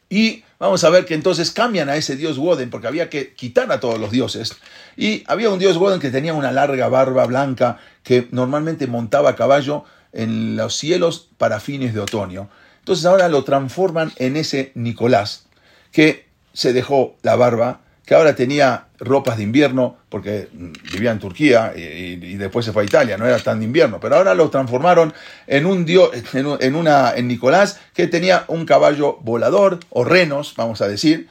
[0.08, 3.72] Y vamos a ver que entonces cambian a ese dios Woden, porque había que quitar
[3.72, 4.54] a todos los dioses.
[4.96, 9.34] Y había un dios Woden que tenía una larga barba blanca, que normalmente montaba a
[9.34, 9.84] caballo
[10.14, 12.48] en los cielos para fines de otoño.
[12.78, 15.46] Entonces ahora lo transforman en ese Nicolás,
[15.92, 20.48] que se dejó la barba, que ahora tenía ropas de invierno, porque
[20.92, 24.16] vivía en Turquía y, después se fue a Italia, no era tan de invierno, pero
[24.16, 25.14] ahora lo transformaron
[25.46, 30.82] en un dios, en, una, en Nicolás, que tenía un caballo volador, o renos, vamos
[30.82, 31.28] a decir,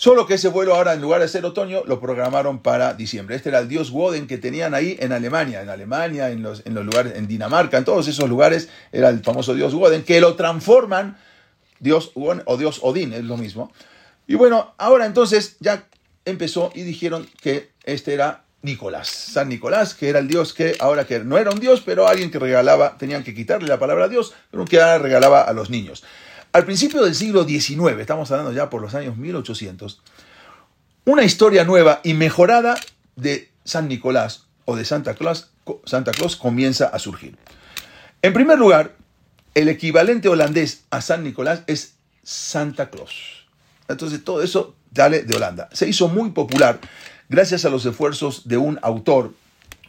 [0.00, 3.34] Solo que ese vuelo ahora, en lugar de ser otoño, lo programaron para diciembre.
[3.34, 6.74] Este era el dios Woden que tenían ahí en Alemania, en Alemania, en los, en
[6.74, 10.36] los lugares, en Dinamarca, en todos esos lugares, era el famoso dios Woden, que lo
[10.36, 11.18] transforman,
[11.80, 13.72] dios o dios Odín, es lo mismo.
[14.28, 15.88] Y bueno, ahora entonces ya
[16.24, 21.08] empezó y dijeron que este era Nicolás, San Nicolás, que era el dios que ahora
[21.08, 24.08] que no era un dios, pero alguien que regalaba, tenían que quitarle la palabra a
[24.08, 26.04] Dios, pero que ahora regalaba a los niños.
[26.52, 30.00] Al principio del siglo XIX, estamos hablando ya por los años 1800,
[31.04, 32.78] una historia nueva y mejorada
[33.16, 35.50] de San Nicolás o de Santa Claus,
[35.84, 37.36] Santa Claus comienza a surgir.
[38.22, 38.96] En primer lugar,
[39.54, 43.46] el equivalente holandés a San Nicolás es Santa Claus.
[43.88, 45.68] Entonces todo eso sale de Holanda.
[45.72, 46.80] Se hizo muy popular
[47.28, 49.34] gracias a los esfuerzos de un autor,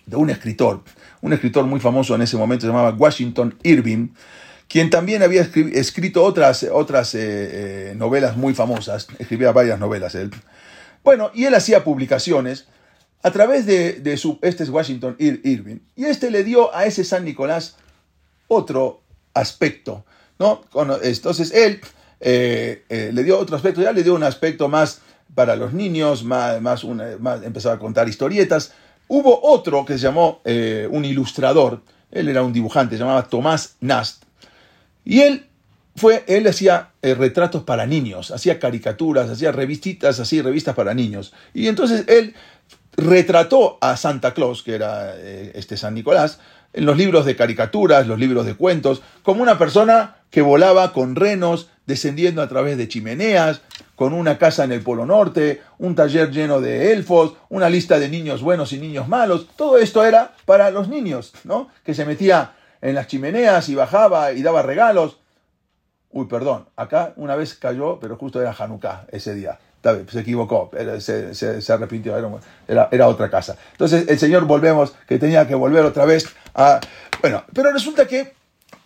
[0.05, 0.83] de un escritor,
[1.21, 4.09] un escritor muy famoso en ese momento, se llamaba Washington Irving,
[4.69, 10.31] quien también había escrito otras, otras eh, eh, novelas muy famosas, escribía varias novelas él.
[11.03, 12.67] Bueno, y él hacía publicaciones
[13.23, 17.25] a través de, su, este es Washington Irving, y este le dio a ese San
[17.25, 17.75] Nicolás
[18.47, 19.01] otro
[19.33, 20.05] aspecto,
[20.37, 20.61] ¿no?
[21.01, 21.81] Entonces él
[22.19, 25.01] eh, le dio otro aspecto, ya le dio un aspecto más
[25.33, 26.85] para los niños, más, más,
[27.19, 28.71] más empezaba a contar historietas.
[29.07, 34.23] Hubo otro que se llamó un ilustrador, él era un dibujante, se llamaba Tomás Nast,
[35.09, 35.47] y él
[35.95, 41.33] fue, él hacía eh, retratos para niños, hacía caricaturas, hacía revistitas, así, revistas para niños.
[41.51, 42.35] Y entonces él
[42.95, 46.39] retrató a Santa Claus, que era eh, este San Nicolás,
[46.73, 51.15] en los libros de caricaturas, los libros de cuentos, como una persona que volaba con
[51.15, 53.61] renos, descendiendo a través de chimeneas,
[53.95, 58.09] con una casa en el Polo Norte, un taller lleno de elfos, una lista de
[58.09, 59.47] niños buenos y niños malos.
[59.55, 61.69] Todo esto era para los niños, ¿no?
[61.83, 65.19] Que se metía en las chimeneas y bajaba y daba regalos.
[66.11, 69.59] Uy, perdón, acá una vez cayó, pero justo era Hanukkah ese día.
[69.81, 70.69] Se equivocó,
[70.99, 72.17] se, se, arrepintió,
[72.67, 73.55] era, era, otra casa.
[73.71, 76.81] Entonces el Señor volvemos, que tenía que volver otra vez a...
[77.21, 78.33] Bueno, pero resulta que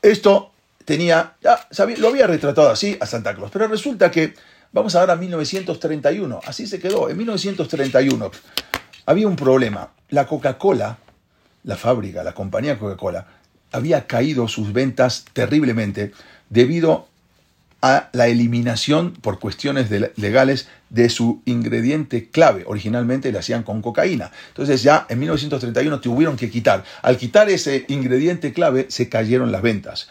[0.03, 0.51] esto
[0.85, 1.67] tenía, ya
[1.97, 4.35] lo había retratado así a Santa Claus, pero resulta que,
[4.71, 8.31] vamos ahora a 1931, así se quedó, en 1931
[9.05, 9.89] había un problema.
[10.09, 10.97] La Coca-Cola,
[11.63, 13.25] la fábrica, la compañía Coca-Cola,
[13.73, 16.13] había caído sus ventas terriblemente
[16.49, 17.07] debido
[17.81, 22.63] a la eliminación por cuestiones legales de su ingrediente clave.
[22.65, 24.31] Originalmente le hacían con cocaína.
[24.47, 26.85] Entonces ya en 1931 tuvieron que quitar.
[27.01, 30.07] Al quitar ese ingrediente clave se cayeron las ventas.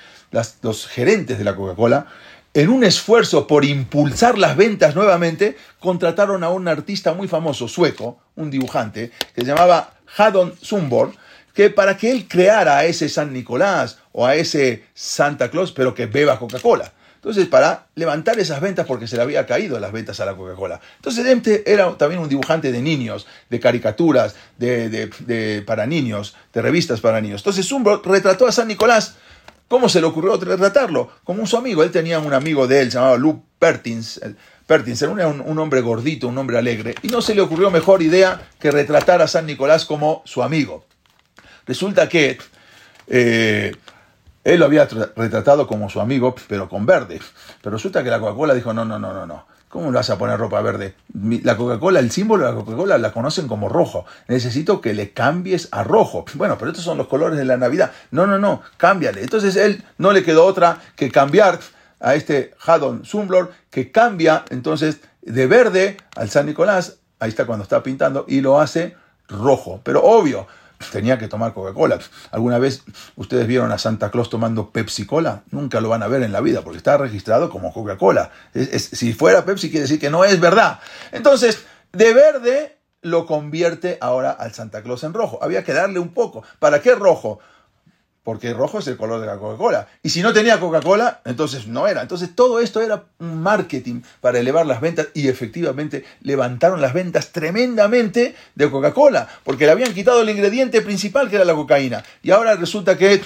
[0.61, 2.09] los gerentes de la Coca-Cola,
[2.53, 8.19] en un esfuerzo por impulsar las ventas nuevamente, contrataron a un artista muy famoso, sueco,
[8.37, 11.15] un dibujante, que se llamaba Haddon Zumborn,
[11.55, 15.95] que para que él creara a ese San Nicolás o a ese Santa Claus, pero
[15.95, 16.93] que beba Coca-Cola.
[17.23, 20.81] Entonces, para levantar esas ventas porque se le había caído las ventas a la Coca-Cola.
[20.97, 27.01] Entonces, Dempte era también un dibujante de niños, de caricaturas, de, para niños, de revistas
[27.01, 27.43] para niños.
[27.43, 29.15] Entonces, Zumbrot retrató a San Nicolás.
[29.69, 31.13] ¿Cómo se le ocurrió retratarlo?
[31.23, 31.85] Como un su amigo.
[31.85, 34.21] Él tenía un amigo de él llamado Luke Pertins.
[34.67, 36.97] Pertins era un, hombre gordito, un hombre alegre.
[37.03, 40.87] Y no se le ocurrió mejor idea que retratar a San Nicolás como su amigo.
[41.67, 42.39] Resulta que
[43.07, 43.75] eh,
[44.45, 44.87] él lo había
[45.17, 47.21] retratado como su amigo, pero con verde.
[47.63, 49.47] Pero resulta que la Coca-Cola dijo, no, no, no, no, no.
[49.69, 50.95] ¿Cómo le vas a poner ropa verde?
[51.15, 54.05] La Coca-Cola, el símbolo de la Coca-Cola la conocen como rojo.
[54.29, 56.27] Necesito que le cambies a rojo.
[56.35, 57.93] Bueno, pero estos son los colores de la Navidad.
[58.11, 59.23] No, no, no, cámbiale.
[59.23, 61.59] Entonces él no le quedó otra que cambiar
[62.01, 67.63] a este Haddon Zumblor, que cambia entonces de verde al San Nicolás, ahí está cuando
[67.63, 68.97] está pintando, y lo hace
[69.29, 69.81] rojo.
[69.85, 70.49] Pero obvio,
[70.91, 71.99] tenía que tomar Coca-Cola.
[72.31, 72.83] ¿Alguna vez
[73.17, 75.43] ustedes vieron a Santa Claus tomando Pepsi Cola?
[75.51, 78.31] Nunca lo van a ver en la vida porque está registrado como Coca-Cola.
[78.53, 80.81] si fuera Pepsi quiere decir que no es verdad.
[81.13, 85.39] Entonces, de verde lo convierte ahora al Santa Claus en rojo.
[85.43, 86.45] Había que darle un poco.
[86.59, 87.41] ¿Para qué rojo?
[88.25, 89.89] Porque rojo es el color de la Coca-Cola.
[90.03, 92.03] Y si no tenía Coca-Cola, entonces no era.
[92.03, 97.33] Entonces todo esto era un marketing para elevar las ventas y efectivamente levantaron las ventas
[97.33, 102.05] tremendamente de Coca-Cola, porque le habían quitado el ingrediente principal que era la cocaína.
[102.23, 103.23] Y ahora resulta que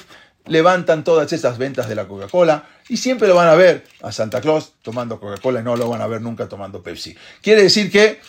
[0.47, 4.40] levantan todas esas ventas de la Coca-Cola y siempre lo van a ver a Santa
[4.40, 7.16] Claus tomando Coca-Cola y no lo van a ver nunca tomando Pepsi.
[7.42, 8.20] Quiere decir que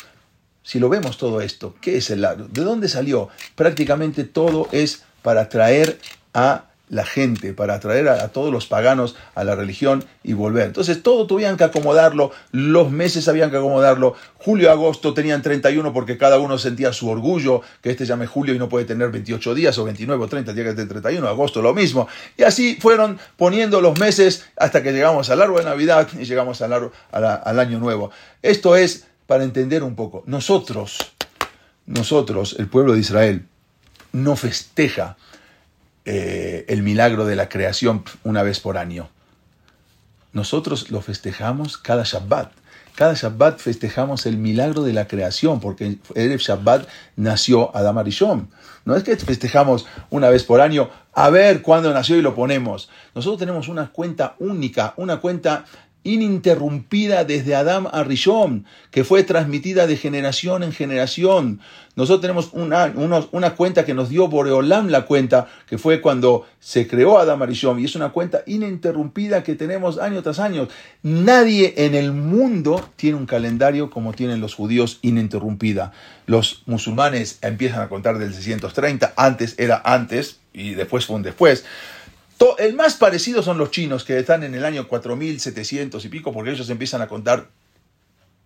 [0.64, 2.22] si lo vemos todo esto, ¿qué es el?
[2.22, 3.30] ¿De dónde salió?
[3.56, 6.00] Prácticamente todo es para traer
[6.38, 10.68] a la gente, para atraer a, todos los paganos a la religión y volver.
[10.68, 16.18] Entonces todo tuvieron que acomodarlo, los meses habían que acomodarlo, julio, agosto tenían 31 porque
[16.18, 19.78] cada uno sentía su orgullo, que este llame julio y no puede tener 28 días
[19.80, 22.08] o 29 o 30, tiene que tener 31, agosto lo mismo.
[22.38, 26.62] Y así fueron poniendo los meses hasta que llegamos al árbol de Navidad y llegamos
[26.62, 28.12] al, al año nuevo.
[28.44, 30.24] Esto es para entender un poco.
[30.28, 31.00] Nosotros,
[31.88, 33.46] nosotros, el pueblo de Israel,
[34.14, 35.18] no festeja
[36.10, 39.10] eh, el milagro de la creación una vez por año.
[40.32, 42.54] Nosotros lo festejamos cada Shabbat.
[42.96, 46.88] Cada Shabbat festejamos el milagro de la creación, porque el Shabbat
[47.18, 48.50] nació Adam Arishon.
[48.86, 52.90] No es que festejamos una vez por año a ver cuándo nació y lo ponemos.
[53.14, 55.66] Nosotros tenemos una cuenta única, una cuenta
[56.08, 61.60] ininterrumpida desde Adam a Rishon, que fue transmitida de generación en generación.
[61.96, 62.94] Nosotros tenemos una,
[63.32, 67.46] una, cuenta que nos dio Boreolam la cuenta, que fue cuando se creó Adam a
[67.46, 70.68] Rishon, y es una cuenta ininterrumpida que tenemos año tras año.
[71.04, 75.92] Nadie en el mundo tiene un calendario como tienen los judíos ininterrumpida.
[76.26, 81.66] Los musulmanes empiezan a contar del 630, antes era antes y después fue un después.
[82.58, 86.52] El más parecido son los chinos, que están en el año 4700 y pico, porque
[86.52, 87.48] ellos empiezan a contar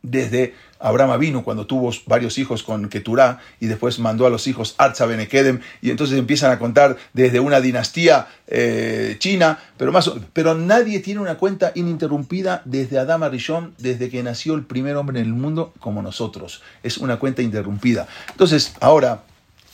[0.04, 4.74] desde Abraham vino cuando tuvo varios hijos con Keturah y después mandó a los hijos
[4.80, 10.56] Arza Benekedem y entonces empiezan a contar desde una dinastía eh, china, pero, más, pero
[10.56, 15.26] nadie tiene una cuenta ininterrumpida desde Adam Arishon, desde que nació el primer hombre en
[15.28, 16.64] el mundo como nosotros.
[16.82, 18.08] Es una cuenta interrumpida.
[18.32, 19.22] Entonces, ahora,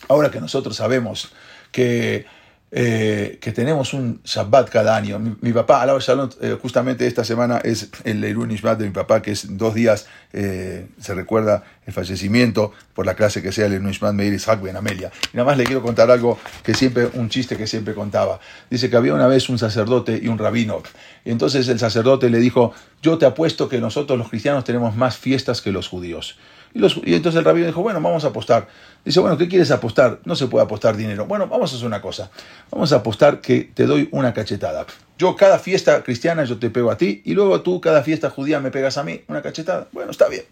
[0.09, 1.32] ahora que nosotros sabemos
[1.72, 2.26] que
[2.70, 5.20] eh, que tenemos un Shabbat cada año.
[5.39, 9.22] Mi, papá, Alaba Shalom, eh, justamente esta semana es el Leirun Ishmat de mi papá,
[9.22, 13.72] que es dos días, eh, se recuerda el fallecimiento por la clase que sea el
[13.72, 15.11] Leirun Ishmat Meir Ishak Ben Amelia.
[15.34, 18.41] Y nada más le quiero contar algo que siempre, un chiste que siempre contaba.
[18.70, 20.84] Dice que había una vez un sacerdote y un rabino.
[21.24, 25.15] Y entonces el sacerdote le dijo, yo te apuesto que nosotros los cristianos tenemos más
[25.15, 26.38] fiestas que los judíos.
[26.74, 28.68] Y, entonces el rabino dijo, bueno, vamos a apostar.
[29.03, 30.20] Dice, bueno, ¿qué quieres apostar?
[30.26, 31.26] No se puede apostar dinero.
[31.26, 32.30] Bueno, vamos a hacer una cosa.
[32.72, 34.86] Vamos a apostar que te doy una cachetada.
[35.18, 38.59] Yo cada fiesta cristiana yo te pego a ti y luego tú cada fiesta judía
[38.59, 39.88] me pegas a mí una cachetada.
[39.91, 40.43] Bueno, está bien.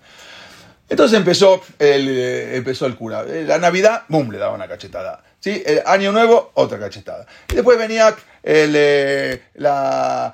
[0.88, 3.24] Entonces empezó el, eh, empezó el cura.
[3.28, 5.24] Eh, la Navidad, ¡bum!, le daba una cachetada.
[5.40, 5.62] ¿Sí?
[5.66, 7.26] El Año Nuevo, otra cachetada.
[7.52, 10.34] Y después venía el, eh, la,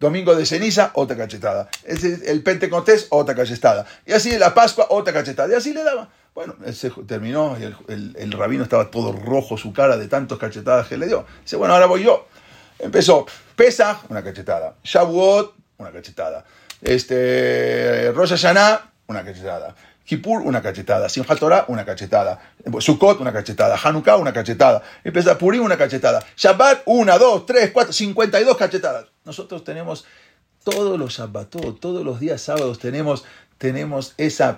[0.00, 1.68] domingo de ceniza, otra cachetada.
[1.84, 3.86] El Pentecostés, otra cachetada.
[4.06, 5.52] Y así la Pascua, otra cachetada.
[5.52, 6.08] Y así le daba.
[6.34, 10.98] Bueno, se terminó y el, rabino estaba todo rojo su cara de tantas cachetadas que
[10.98, 11.24] le dio.
[11.42, 12.26] Dice, bueno, ahora voy yo.
[12.78, 13.26] Empezó
[13.56, 14.74] Pesach, una cachetada.
[14.84, 16.44] Shavuot, una cachetada.
[16.82, 19.74] Este, Rosh Hashanah, una cachetada.
[20.06, 21.08] Kippur, una cachetada.
[21.08, 22.38] Simchat una cachetada.
[22.78, 23.76] Sukkot, una cachetada.
[23.76, 24.82] Hanukkah, una cachetada.
[25.04, 26.24] Empieza Purim, una cachetada.
[26.36, 29.06] Shabbat, una, dos, tres, cuatro, cincuenta y dos cachetadas.
[29.24, 30.04] Nosotros tenemos
[30.62, 33.24] todos los Shabbatot, todos los días sábados tenemos,
[33.58, 34.56] tenemos esa,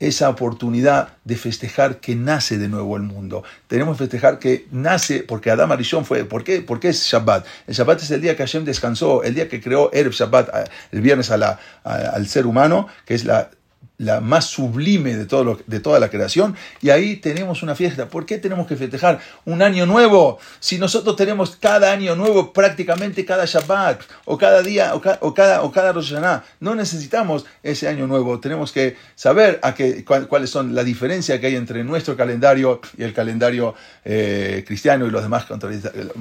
[0.00, 3.44] esa oportunidad de festejar que nace de nuevo el mundo.
[3.66, 6.64] Tenemos que festejar que nace, porque Adam Arishon fue, ¿por qué?
[6.82, 7.46] Es Shabbat.
[7.66, 11.00] El Shabbat es el día que Hashem descansó, el día que creó Erev Shabbat, el
[11.00, 13.50] viernes a al ser humano, que es la
[13.98, 18.08] la más sublime de, todo lo, de toda la creación, y ahí tenemos una fiesta.
[18.08, 20.38] ¿Por qué tenemos que festejar un año nuevo?
[20.60, 25.00] Si nosotros tenemos cada año nuevo, prácticamente cada Shabbat, o cada día, o,
[25.34, 26.14] cada, o cada Rosh
[26.60, 28.40] no necesitamos ese año nuevo.
[28.40, 33.02] Tenemos que saber a qué, cuáles son la diferencia que hay entre nuestro calendario y
[33.02, 33.74] el calendario
[34.04, 35.46] eh, cristiano y los demás